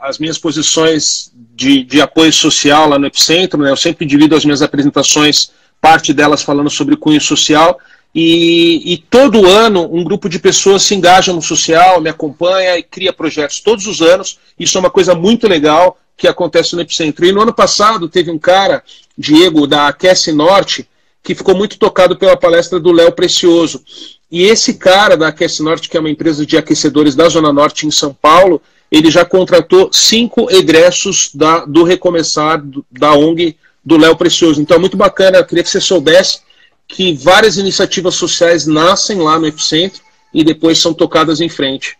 [0.00, 3.70] as minhas posições de, de, apoio social lá no Epicentro, né?
[3.70, 7.78] eu sempre divido as minhas apresentações, parte delas falando sobre cunho social,
[8.14, 12.82] e, e, todo ano um grupo de pessoas se engaja no social, me acompanha e
[12.82, 14.38] cria projetos todos os anos.
[14.58, 17.24] Isso é uma coisa muito legal que acontece no Epicentro.
[17.24, 18.82] E no ano passado teve um cara,
[19.16, 20.86] Diego, da Aquece Norte,
[21.22, 23.82] que ficou muito tocado pela palestra do Léo Precioso.
[24.30, 27.86] E esse cara da Aquece Norte, que é uma empresa de aquecedores da Zona Norte
[27.86, 28.60] em São Paulo,
[28.90, 34.60] ele já contratou cinco egressos da, do Recomeçar, do, da ONG do Léo Precioso.
[34.60, 36.40] Então é muito bacana, eu queria que você soubesse
[36.86, 40.02] que várias iniciativas sociais nascem lá no Epicentro
[40.32, 41.96] e depois são tocadas em frente.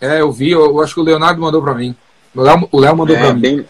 [0.00, 1.94] É, eu vi, eu, acho que o Leonardo mandou para mim.
[2.34, 3.40] O Léo mandou é, para mim.
[3.40, 3.66] Bem,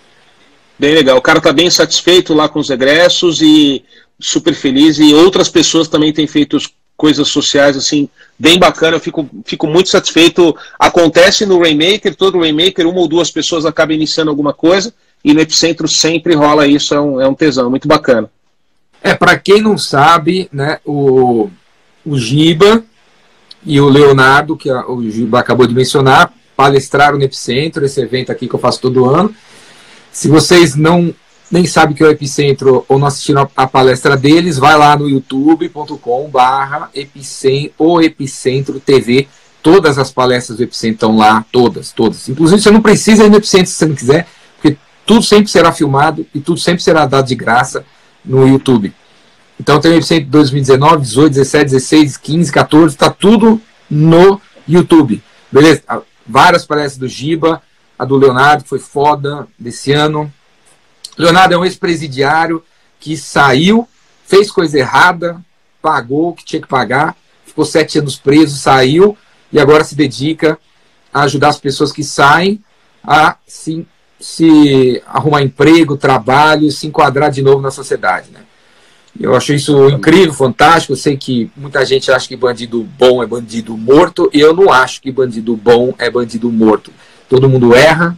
[0.79, 1.17] bem legal.
[1.17, 3.85] O cara está bem satisfeito lá com os egressos e
[4.19, 4.99] super feliz.
[4.99, 6.59] E outras pessoas também têm feito
[6.97, 8.97] coisas sociais assim bem bacana.
[8.97, 10.57] Eu fico, fico muito satisfeito.
[10.79, 14.93] Acontece no Rainmaker, todo Rainmaker, uma ou duas pessoas acabam iniciando alguma coisa.
[15.25, 18.31] E no Epicentro sempre rola isso, é um, é um tesão, muito bacana.
[19.03, 21.49] É, para quem não sabe, né, o,
[22.05, 22.83] o Giba
[23.65, 28.33] e o Leonardo, que a, o Giba acabou de mencionar, palestraram no Epicentro, esse evento
[28.33, 29.35] aqui que eu faço todo ano.
[30.11, 31.15] Se vocês não
[31.51, 34.97] nem sabem que é o Epicentro ou não assistiram a, a palestra deles, vai lá
[34.97, 36.91] no youtube.com barra
[37.79, 39.29] o Epicentro TV.
[39.63, 42.29] Todas as palestras do Epicentro estão lá, todas, todas.
[42.29, 44.27] Inclusive, você não precisa ir no Epicentro se você não quiser,
[44.57, 47.85] porque tudo sempre será filmado e tudo sempre será dado de graça
[48.27, 48.93] no YouTube.
[49.59, 53.61] Então tem o Epicentro 2019, 18, 17, 16, 15, 14, está tudo
[53.91, 55.23] no YouTube.
[55.51, 55.83] Beleza?
[56.27, 57.63] Várias palestras do Giba,
[57.99, 60.33] a do Leonardo, que foi foda desse ano.
[61.17, 62.63] Leonardo é um ex-presidiário
[63.01, 63.89] que saiu,
[64.27, 65.41] fez coisa errada,
[65.81, 67.17] pagou o que tinha que pagar,
[67.47, 69.17] ficou sete anos preso, saiu
[69.53, 70.59] e agora se dedica
[71.15, 72.63] a ajudar as pessoas que saem
[73.03, 73.87] a se
[74.19, 78.31] se arrumar emprego, trabalho, se enquadrar de novo na sociedade.
[78.31, 78.41] Né?
[79.19, 80.93] Eu acho isso incrível, fantástico.
[80.93, 84.31] Eu sei que muita gente acha que bandido bom é bandido morto.
[84.33, 86.93] E eu não acho que bandido bom é bandido morto.
[87.29, 88.17] Todo mundo erra,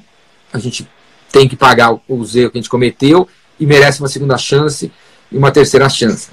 [0.52, 0.88] a gente
[1.30, 3.28] tem que pagar os erros que a gente cometeu
[3.58, 4.90] e merece uma segunda chance
[5.30, 6.30] e uma terceira chance.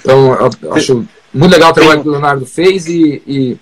[0.00, 3.58] Então, eu acho muito legal o trabalho que o Leonardo fez e, e,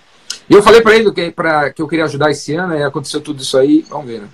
[0.49, 3.43] eu falei para ele que, pra, que eu queria ajudar esse ano e aconteceu tudo
[3.43, 3.85] isso aí.
[3.89, 4.29] Vamos ver, né?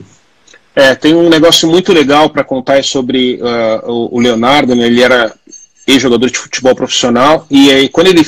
[0.75, 4.87] É, tem um negócio muito legal para contar sobre uh, o Leonardo, né?
[4.87, 5.35] ele era
[5.87, 8.23] ex-jogador de futebol profissional, e aí quando ele,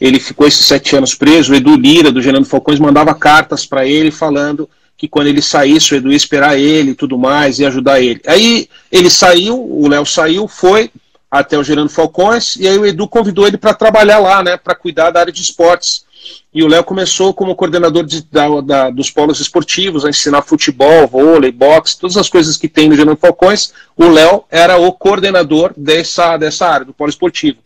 [0.00, 3.86] ele ficou esses sete anos preso, o Edu Lira, do Gerando Falcões, mandava cartas para
[3.86, 7.66] ele falando que quando ele saísse, o Edu ia esperar ele e tudo mais, e
[7.66, 8.20] ajudar ele.
[8.26, 10.90] Aí ele saiu, o Léo saiu, foi
[11.30, 14.74] até o Gerando Falcões, e aí o Edu convidou ele para trabalhar lá, né, para
[14.74, 16.04] cuidar da área de esportes.
[16.52, 21.06] E o Léo começou como coordenador de, da, da, dos polos esportivos, a ensinar futebol,
[21.08, 23.72] vôlei, boxe, todas as coisas que tem no Gerando Falcões.
[23.96, 27.58] O Léo era o coordenador dessa, dessa área, do polo esportivo.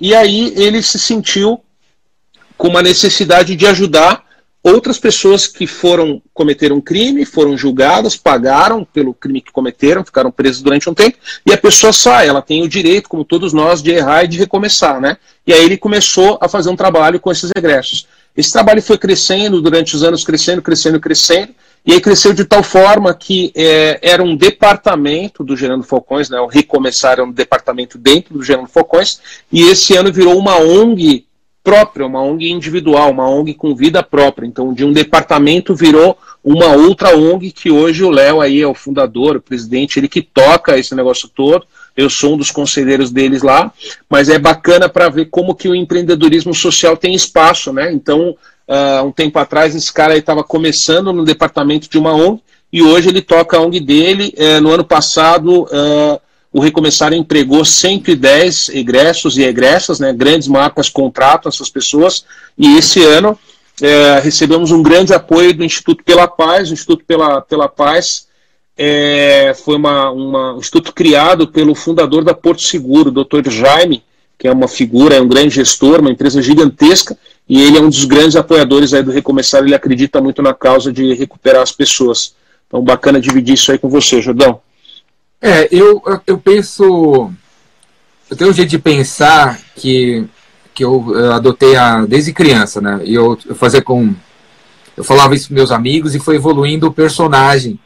[0.00, 1.60] E aí ele se sentiu
[2.56, 4.24] com uma necessidade de ajudar
[4.62, 10.30] outras pessoas que foram cometeram um crime, foram julgadas, pagaram pelo crime que cometeram, ficaram
[10.30, 13.82] presas durante um tempo, e a pessoa sai, ela tem o direito, como todos nós,
[13.82, 15.16] de errar e de recomeçar, né?
[15.46, 18.06] E aí ele começou a fazer um trabalho com esses regressos.
[18.36, 21.54] Esse trabalho foi crescendo durante os anos, crescendo, crescendo, crescendo,
[21.84, 26.38] e aí cresceu de tal forma que é, era um departamento do Gerando Falcões, né?
[26.38, 31.26] O Recomeçar era um departamento dentro do Gerando Falcões, e esse ano virou uma ONG
[31.62, 34.46] própria, uma ONG individual, uma ONG com vida própria.
[34.46, 38.74] Então, de um departamento virou uma outra ONG que hoje o Léo aí é o
[38.74, 41.66] fundador, o presidente, ele que toca esse negócio todo.
[41.96, 43.72] Eu sou um dos conselheiros deles lá,
[44.08, 47.92] mas é bacana para ver como que o empreendedorismo social tem espaço, né?
[47.92, 48.36] Então,
[48.66, 52.40] uh, um tempo atrás, esse cara estava começando no departamento de uma ONG
[52.72, 54.32] e hoje ele toca a ONG dele.
[54.38, 56.20] Uh, no ano passado, uh,
[56.52, 62.24] o Recomeçar empregou 110 egressos e egressas, né, grandes marcas contratam essas pessoas,
[62.58, 63.38] e esse ano
[63.80, 66.70] é, recebemos um grande apoio do Instituto Pela Paz.
[66.70, 68.26] O Instituto Pela, Pela Paz
[68.76, 73.50] é, foi uma, uma, um instituto criado pelo fundador da Porto Seguro, o Dr.
[73.50, 74.02] Jaime,
[74.38, 77.16] que é uma figura, é um grande gestor, uma empresa gigantesca,
[77.48, 80.92] e ele é um dos grandes apoiadores aí do Recomeçar, ele acredita muito na causa
[80.92, 82.34] de recuperar as pessoas.
[82.66, 84.60] Então, bacana dividir isso aí com você, Jordão.
[85.40, 87.32] É, eu, eu penso.
[88.28, 90.26] Eu tenho um jeito de pensar que,
[90.74, 93.00] que eu, eu adotei a, desde criança, né?
[93.04, 94.14] E eu, eu fazia com.
[94.96, 97.78] Eu falava isso com meus amigos e foi evoluindo o personagem.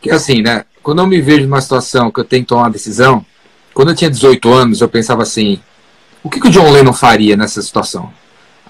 [0.00, 0.64] Que assim, né?
[0.82, 3.24] Quando eu me vejo numa situação que eu tenho que tomar uma decisão,
[3.74, 5.60] quando eu tinha 18 anos, eu pensava assim:
[6.22, 8.12] o que, que o John Lennon faria nessa situação?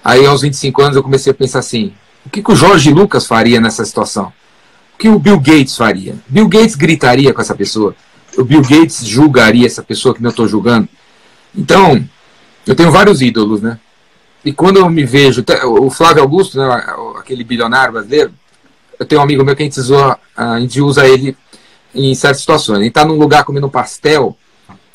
[0.03, 1.93] Aí, aos 25 anos, eu comecei a pensar assim:
[2.25, 4.33] o que, que o Jorge Lucas faria nessa situação?
[5.01, 6.13] Que o Bill Gates faria?
[6.27, 7.95] Bill Gates gritaria com essa pessoa.
[8.37, 10.87] O Bill Gates julgaria essa pessoa que não estou julgando.
[11.55, 12.07] Então,
[12.67, 13.79] eu tenho vários ídolos, né?
[14.45, 16.85] E quando eu me vejo, o Flávio Augusto, né,
[17.17, 18.31] aquele bilionário brasileiro,
[18.99, 21.35] eu tenho um amigo meu que a gente, usa, a gente usa ele
[21.95, 22.77] em certas situações.
[22.77, 24.37] Gente está num lugar comendo pastel,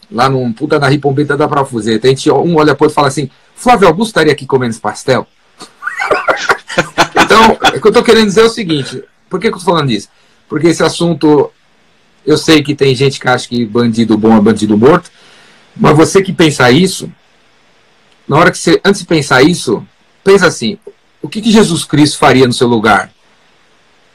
[0.09, 2.07] lá num puta na Ripombeta da Profuseta.
[2.07, 4.81] A gente, um olha para outro e fala assim: Flávio Augusto estaria aqui comendo esse
[4.81, 5.27] pastel?
[7.25, 9.75] então, o que eu estou querendo dizer é o seguinte: por que, que eu estou
[9.75, 10.09] falando disso?
[10.49, 11.51] Porque esse assunto,
[12.25, 15.11] eu sei que tem gente que acha que bandido bom é bandido morto,
[15.77, 17.11] mas você que pensa isso,
[18.27, 19.87] na hora que você, antes de pensar isso,
[20.25, 20.79] pensa assim:
[21.23, 23.13] o que, que Jesus Cristo faria no seu lugar?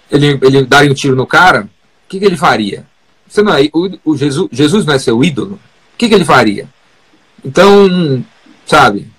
[0.10, 1.64] Ele, ele daria um tiro no cara?
[2.06, 2.86] O que, que ele faria?
[3.28, 5.60] Você não é, o, o Jesus, Jesus não é seu ídolo?
[5.94, 6.68] O que, que ele faria?
[7.44, 8.24] Então,
[8.66, 9.10] sabe,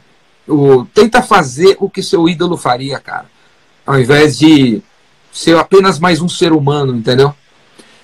[0.46, 3.26] o, tenta fazer o que seu ídolo faria, cara.
[3.86, 4.82] Ao invés de
[5.32, 7.34] ser apenas mais um ser humano, entendeu?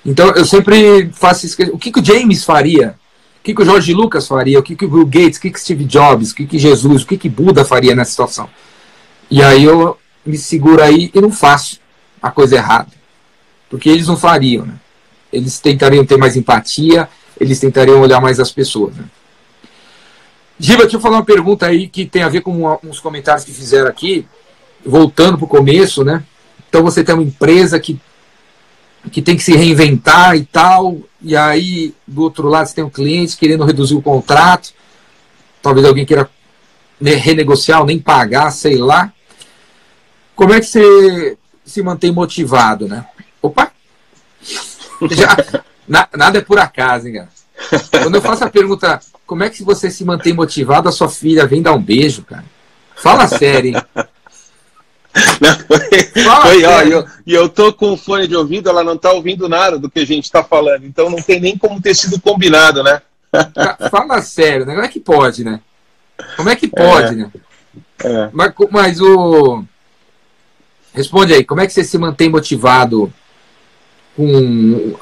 [0.04, 1.62] Então eu sempre faço isso.
[1.72, 2.96] O que, que o James faria?
[3.40, 4.58] O que, que o Jorge Lucas faria?
[4.58, 5.38] O que, que o Bill Gates?
[5.38, 6.30] O que, que Steve Jobs?
[6.30, 7.02] O que, que Jesus?
[7.02, 8.48] O que, que Buda faria nessa situação?
[9.30, 11.78] E aí eu me seguro aí e não faço
[12.22, 12.88] a coisa errada.
[13.68, 14.74] Porque eles não fariam, né?
[15.30, 17.08] Eles tentariam ter mais empatia,
[17.38, 19.04] eles tentariam olhar mais as pessoas, né?
[20.58, 23.52] Giba, deixa eu falar uma pergunta aí que tem a ver com uns comentários que
[23.52, 24.26] fizeram aqui,
[24.84, 26.24] voltando para o começo, né?
[26.68, 27.98] Então você tem uma empresa que,
[29.10, 32.90] que tem que se reinventar e tal, e aí do outro lado você tem um
[32.90, 34.72] cliente querendo reduzir o contrato,
[35.62, 36.30] talvez alguém queira
[37.00, 39.12] renegociar ou nem pagar, sei lá.
[40.34, 43.04] Como é que você se mantém motivado, né?
[43.42, 43.72] Opa!
[45.10, 45.36] Já,
[45.86, 47.28] na, nada é por acaso, hein, cara?
[48.02, 51.46] Quando eu faço a pergunta, como é que você se mantém motivado, a sua filha
[51.46, 52.44] vem dar um beijo, cara?
[52.96, 54.06] Fala sério, hein?
[55.40, 58.96] Não, foi, foi ó, e eu, eu tô com o fone de ouvido, ela não
[58.96, 61.94] tá ouvindo nada do que a gente está falando, então não tem nem como ter
[61.94, 63.02] sido combinado, né?
[63.90, 64.74] Fala sério, né?
[64.74, 65.60] Como é que pode, né?
[66.36, 67.16] Como é que pode, é.
[67.16, 67.30] né?
[68.04, 68.30] É.
[68.32, 69.64] Mas, mas o.
[70.92, 73.12] Responde aí, como é que você se mantém motivado
[74.16, 74.96] com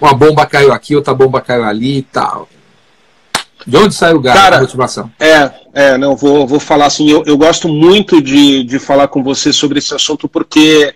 [0.00, 2.48] uma bomba caiu aqui, outra bomba caiu ali e tal?
[3.66, 5.10] De onde sai o gás Cara, motivação?
[5.18, 9.22] É, é, não, vou, vou falar assim, eu, eu gosto muito de, de falar com
[9.22, 10.94] você sobre esse assunto porque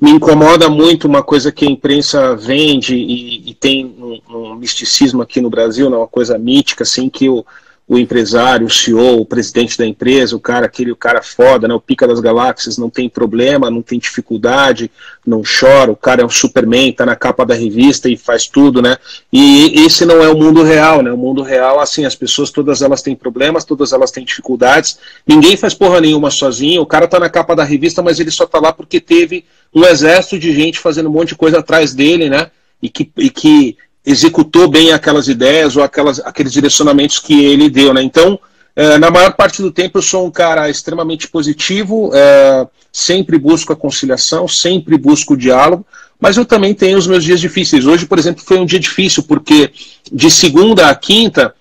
[0.00, 5.22] me incomoda muito uma coisa que a imprensa vende e, e tem um, um, misticismo
[5.22, 7.44] aqui no Brasil, né, uma coisa mítica, assim, que o,
[7.86, 11.74] o empresário, o CEO, o presidente da empresa, o cara, aquele o cara foda, né,
[11.74, 14.90] o pica das galáxias, não tem problema, não tem dificuldade,
[15.26, 18.80] não chora, o cara é um Superman, tá na capa da revista e faz tudo,
[18.80, 18.96] né?
[19.30, 21.12] E esse não é o mundo real, né?
[21.12, 25.54] O mundo real, assim, as pessoas todas elas têm problemas, todas elas têm dificuldades, ninguém
[25.54, 28.58] faz porra nenhuma sozinho, o cara tá na capa da revista, mas ele só tá
[28.58, 32.50] lá porque teve um exército de gente fazendo um monte de coisa atrás dele, né?
[32.82, 37.94] E que, e que executou bem aquelas ideias ou aquelas, aqueles direcionamentos que ele deu,
[37.94, 38.02] né?
[38.02, 38.38] Então,
[38.76, 43.72] é, na maior parte do tempo eu sou um cara extremamente positivo, é, sempre busco
[43.72, 45.86] a conciliação, sempre busco o diálogo,
[46.20, 47.86] mas eu também tenho os meus dias difíceis.
[47.86, 49.72] Hoje, por exemplo, foi um dia difícil, porque
[50.12, 51.54] de segunda a quinta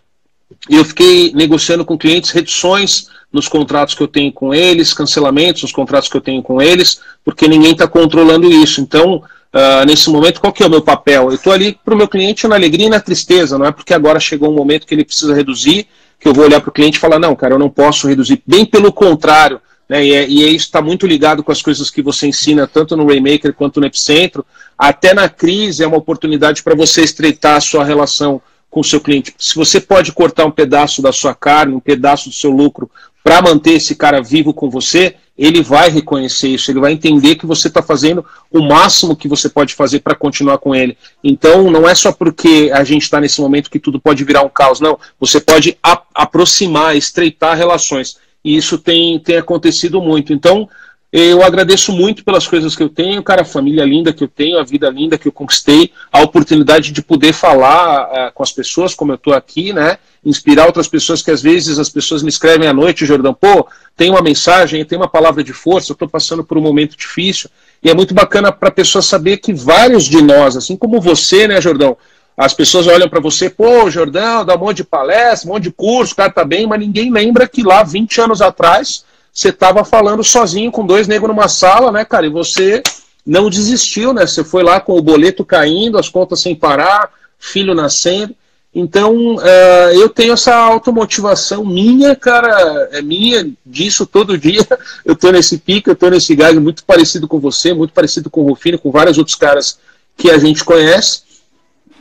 [0.69, 5.71] eu fiquei negociando com clientes reduções nos contratos que eu tenho com eles, cancelamentos nos
[5.71, 8.79] contratos que eu tenho com eles, porque ninguém está controlando isso.
[8.79, 9.23] Então,
[9.53, 11.29] Uh, nesse momento, qual que é o meu papel?
[11.29, 13.93] Eu estou ali para o meu cliente na alegria e na tristeza, não é porque
[13.93, 15.87] agora chegou um momento que ele precisa reduzir,
[16.19, 18.41] que eu vou olhar para o cliente e falar, não, cara, eu não posso reduzir.
[18.47, 20.03] Bem pelo contrário, né?
[20.03, 22.95] E, é, e é isso está muito ligado com as coisas que você ensina, tanto
[22.95, 24.45] no Raymaker quanto no Epicentro.
[24.77, 28.99] Até na crise é uma oportunidade para você estreitar a sua relação com o seu
[28.99, 29.35] cliente.
[29.37, 32.89] Se você pode cortar um pedaço da sua carne, um pedaço do seu lucro,
[33.23, 37.45] para manter esse cara vivo com você, ele vai reconhecer isso, ele vai entender que
[37.45, 40.95] você está fazendo o máximo que você pode fazer para continuar com ele.
[41.23, 44.49] Então, não é só porque a gente está nesse momento que tudo pode virar um
[44.49, 44.99] caos, não.
[45.19, 45.77] Você pode
[46.13, 48.17] aproximar, estreitar relações.
[48.45, 50.33] E isso tem, tem acontecido muito.
[50.33, 50.69] Então,
[51.11, 54.57] eu agradeço muito pelas coisas que eu tenho, cara, a família linda que eu tenho,
[54.57, 58.95] a vida linda que eu conquistei, a oportunidade de poder falar uh, com as pessoas,
[58.95, 59.97] como eu estou aqui, né?
[60.25, 64.09] Inspirar outras pessoas que às vezes as pessoas me escrevem à noite, Jordão, pô, tem
[64.09, 67.49] uma mensagem, tem uma palavra de força, eu estou passando por um momento difícil.
[67.83, 71.47] E é muito bacana para a pessoa saber que vários de nós, assim como você,
[71.47, 71.97] né, Jordão,
[72.37, 75.71] as pessoas olham para você, pô, Jordão, dá um monte de palestra, um monte de
[75.71, 79.83] curso, o cara tá bem, mas ninguém lembra que lá, 20 anos atrás, você estava
[79.83, 82.25] falando sozinho com dois negros numa sala, né, cara?
[82.25, 82.81] E você
[83.25, 84.25] não desistiu, né?
[84.25, 88.35] Você foi lá com o boleto caindo, as contas sem parar, filho nascendo.
[88.75, 94.65] Então, uh, eu tenho essa automotivação minha, cara, é minha, disso todo dia.
[95.05, 98.41] Eu tô nesse pico, eu tô nesse gás muito parecido com você, muito parecido com
[98.41, 99.77] o Rufino, com vários outros caras
[100.15, 101.23] que a gente conhece.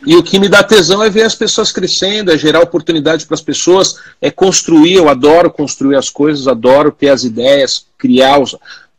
[0.07, 3.35] E o que me dá tesão é ver as pessoas crescendo, é gerar oportunidade para
[3.35, 4.95] as pessoas, é construir.
[4.95, 8.57] Eu adoro construir as coisas, adoro ter as ideias, criar, os,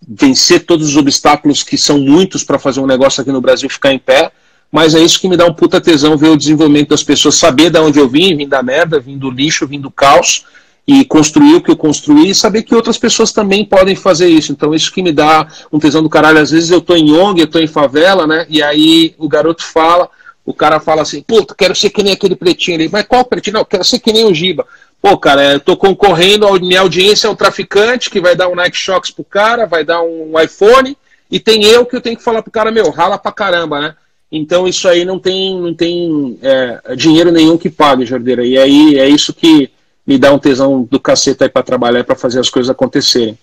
[0.08, 3.94] vencer todos os obstáculos que são muitos para fazer um negócio aqui no Brasil ficar
[3.94, 4.32] em pé.
[4.74, 7.70] Mas é isso que me dá um puta tesão ver o desenvolvimento das pessoas, saber
[7.70, 10.46] de onde eu vim, vim da merda, vim do lixo, vim do caos,
[10.88, 14.52] e construir o que eu construí e saber que outras pessoas também podem fazer isso.
[14.52, 16.40] Então, isso que me dá um tesão do caralho.
[16.40, 18.48] Às vezes eu tô em ONG, eu tô em favela, né?
[18.50, 20.10] E aí o garoto fala
[20.46, 22.90] o cara fala assim, puta, quero ser que nem aquele pretinho ali.
[22.92, 23.58] Mas qual pretinho?
[23.58, 24.66] Não, quero ser que nem o Giba.
[25.02, 28.78] Pô, cara, eu tô concorrendo, minha audiência é um traficante que vai dar um Nike
[28.78, 30.98] Shox pro cara, vai dar um iPhone,
[31.30, 33.96] e tem eu que eu tenho que falar pro cara, meu, rala pra caramba, né?
[34.36, 38.44] Então isso aí não tem, não tem é, dinheiro nenhum que pague, Jordeira.
[38.44, 39.70] E aí é isso que
[40.08, 43.38] me dá um tesão do cacete aí pra trabalhar pra fazer as coisas acontecerem.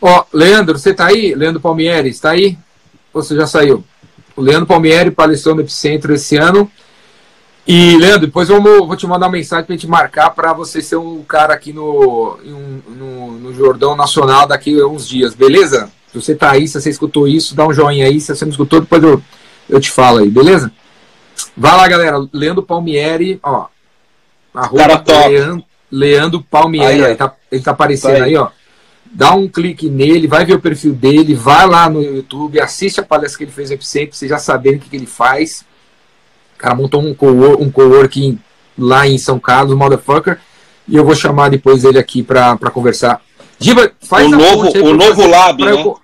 [0.00, 1.34] Ó, Leandro, você tá aí?
[1.34, 2.56] Leandro Palmieri, está aí?
[3.12, 3.84] Ou você já saiu?
[4.34, 6.70] O Leandro Palmieri palestrou no Epicentro esse ano.
[7.66, 10.80] E, Leandro, depois vamos, vou te mandar uma mensagem para a gente marcar para você
[10.80, 12.38] ser um cara aqui no,
[12.88, 15.90] no, no, Jordão Nacional daqui a uns dias, beleza?
[16.10, 18.18] Se você tá aí, se você escutou isso, dá um joinha aí.
[18.18, 19.20] Se você não escutou, depois eu,
[19.68, 20.72] eu te falo aí, beleza?
[21.56, 22.28] Vai lá, galera.
[22.32, 23.66] Leandro Palmieri, ó.
[24.54, 27.04] Arroba Leandro, Leandro Palmieri.
[27.04, 28.30] Aí, ele, tá, ele tá aparecendo tá aí.
[28.30, 28.50] aí, ó
[29.12, 33.02] dá um clique nele, vai ver o perfil dele, vai lá no YouTube, assiste a
[33.02, 35.64] palestra que ele fez no Epicentro, vocês já sabendo o que, que ele faz.
[36.54, 38.38] O cara montou um, co um coworking
[38.78, 40.38] lá em São Carlos, motherfucker,
[40.88, 43.20] e eu vou chamar depois ele aqui para conversar.
[43.58, 45.72] Diva, faz o novo, o novo fazer, lab, né?
[45.72, 45.98] Eu,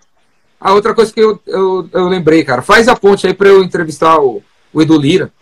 [0.63, 3.65] a outra coisa que eu, eu, eu lembrei, cara, faz a ponte aí para eu
[3.65, 4.41] entrevistar o,
[4.73, 5.33] o Edu Lira.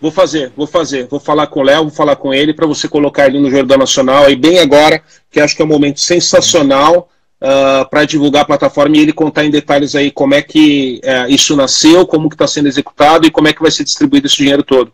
[0.00, 1.06] Vou fazer, vou fazer.
[1.08, 3.78] Vou falar com o Léo, vou falar com ele para você colocar ele no Jordão
[3.78, 7.08] Nacional aí bem agora, que acho que é um momento sensacional
[7.40, 7.46] uh,
[7.82, 11.30] ah, para divulgar a plataforma e ele contar em detalhes aí como é que uh,
[11.30, 14.36] isso nasceu, como que está sendo executado e como é que vai ser distribuído esse
[14.36, 14.92] dinheiro todo.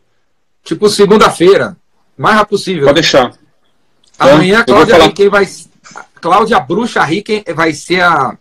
[0.65, 1.77] Tipo segunda-feira,
[2.17, 2.85] mais rápido possível.
[2.85, 3.33] Pode deixar.
[4.19, 5.07] Amanhã então, Cláudia falar...
[5.07, 5.49] Riquem vai.
[6.21, 8.37] Cláudia Bruxa Riquem vai ser a,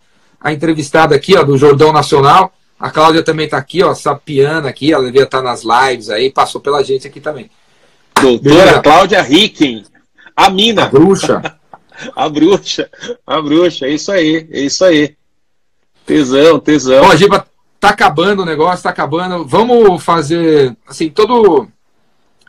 [0.47, 2.53] a entrevistada aqui ó, do Jordão Nacional.
[2.79, 6.31] A Cláudia também está aqui, ó, sapiana aqui, ela devia estar tá nas lives aí,
[6.31, 7.49] passou pela gente aqui também.
[8.21, 8.79] Doutora Beleza?
[8.81, 9.83] Cláudia Ricken,
[10.35, 10.83] a mina.
[10.83, 11.59] A bruxa.
[12.15, 12.89] a bruxa,
[13.25, 15.15] a bruxa, é isso aí, é isso aí.
[16.05, 17.03] Tesão, tesão.
[17.03, 17.45] Ó, Giba,
[17.79, 19.45] tá acabando o negócio, tá acabando.
[19.45, 21.67] Vamos fazer, assim, todo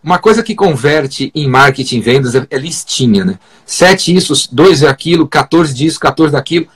[0.05, 3.39] uma coisa que converte em marketing vendas é, é listinha, né?
[3.67, 6.69] Sete isso, dois é aquilo, 14 disso, 14 daquilo.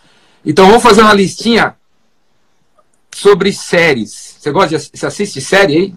[0.45, 1.76] Então vamos fazer uma listinha
[3.14, 4.36] sobre séries.
[4.38, 5.95] Você gosta de você assiste série aí?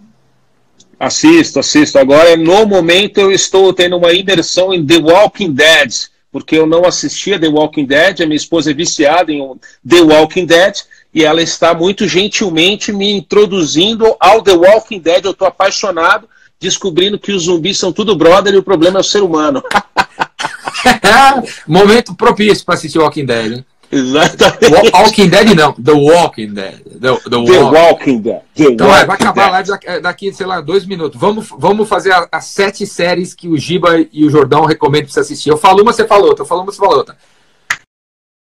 [0.99, 1.97] Assisto, assisto.
[1.97, 5.91] Agora, no momento, eu estou tendo uma imersão em The Walking Dead,
[6.31, 9.41] porque eu não assistia The Walking Dead, a minha esposa é viciada em
[9.87, 10.75] The Walking Dead,
[11.13, 15.25] e ela está muito gentilmente me introduzindo ao The Walking Dead.
[15.25, 16.29] Eu estou apaixonado,
[16.59, 19.63] descobrindo que os zumbis são tudo brother e o problema é o ser humano.
[21.67, 23.65] Momento propício para assistir Walking Dead, hein?
[23.91, 24.91] Exatamente.
[24.93, 26.79] Walking Dead não, The Walking Dead.
[26.99, 28.41] The, the, the Walking Dead.
[28.55, 31.19] The então walking vai acabar a live daqui, daqui, sei lá, dois minutos.
[31.19, 35.19] Vamos, vamos fazer as sete séries que o Giba e o Jordão recomendam para você
[35.19, 35.49] assistir.
[35.49, 36.43] Eu falo uma, você falou outra.
[36.43, 37.15] Eu falo uma, você falou outra.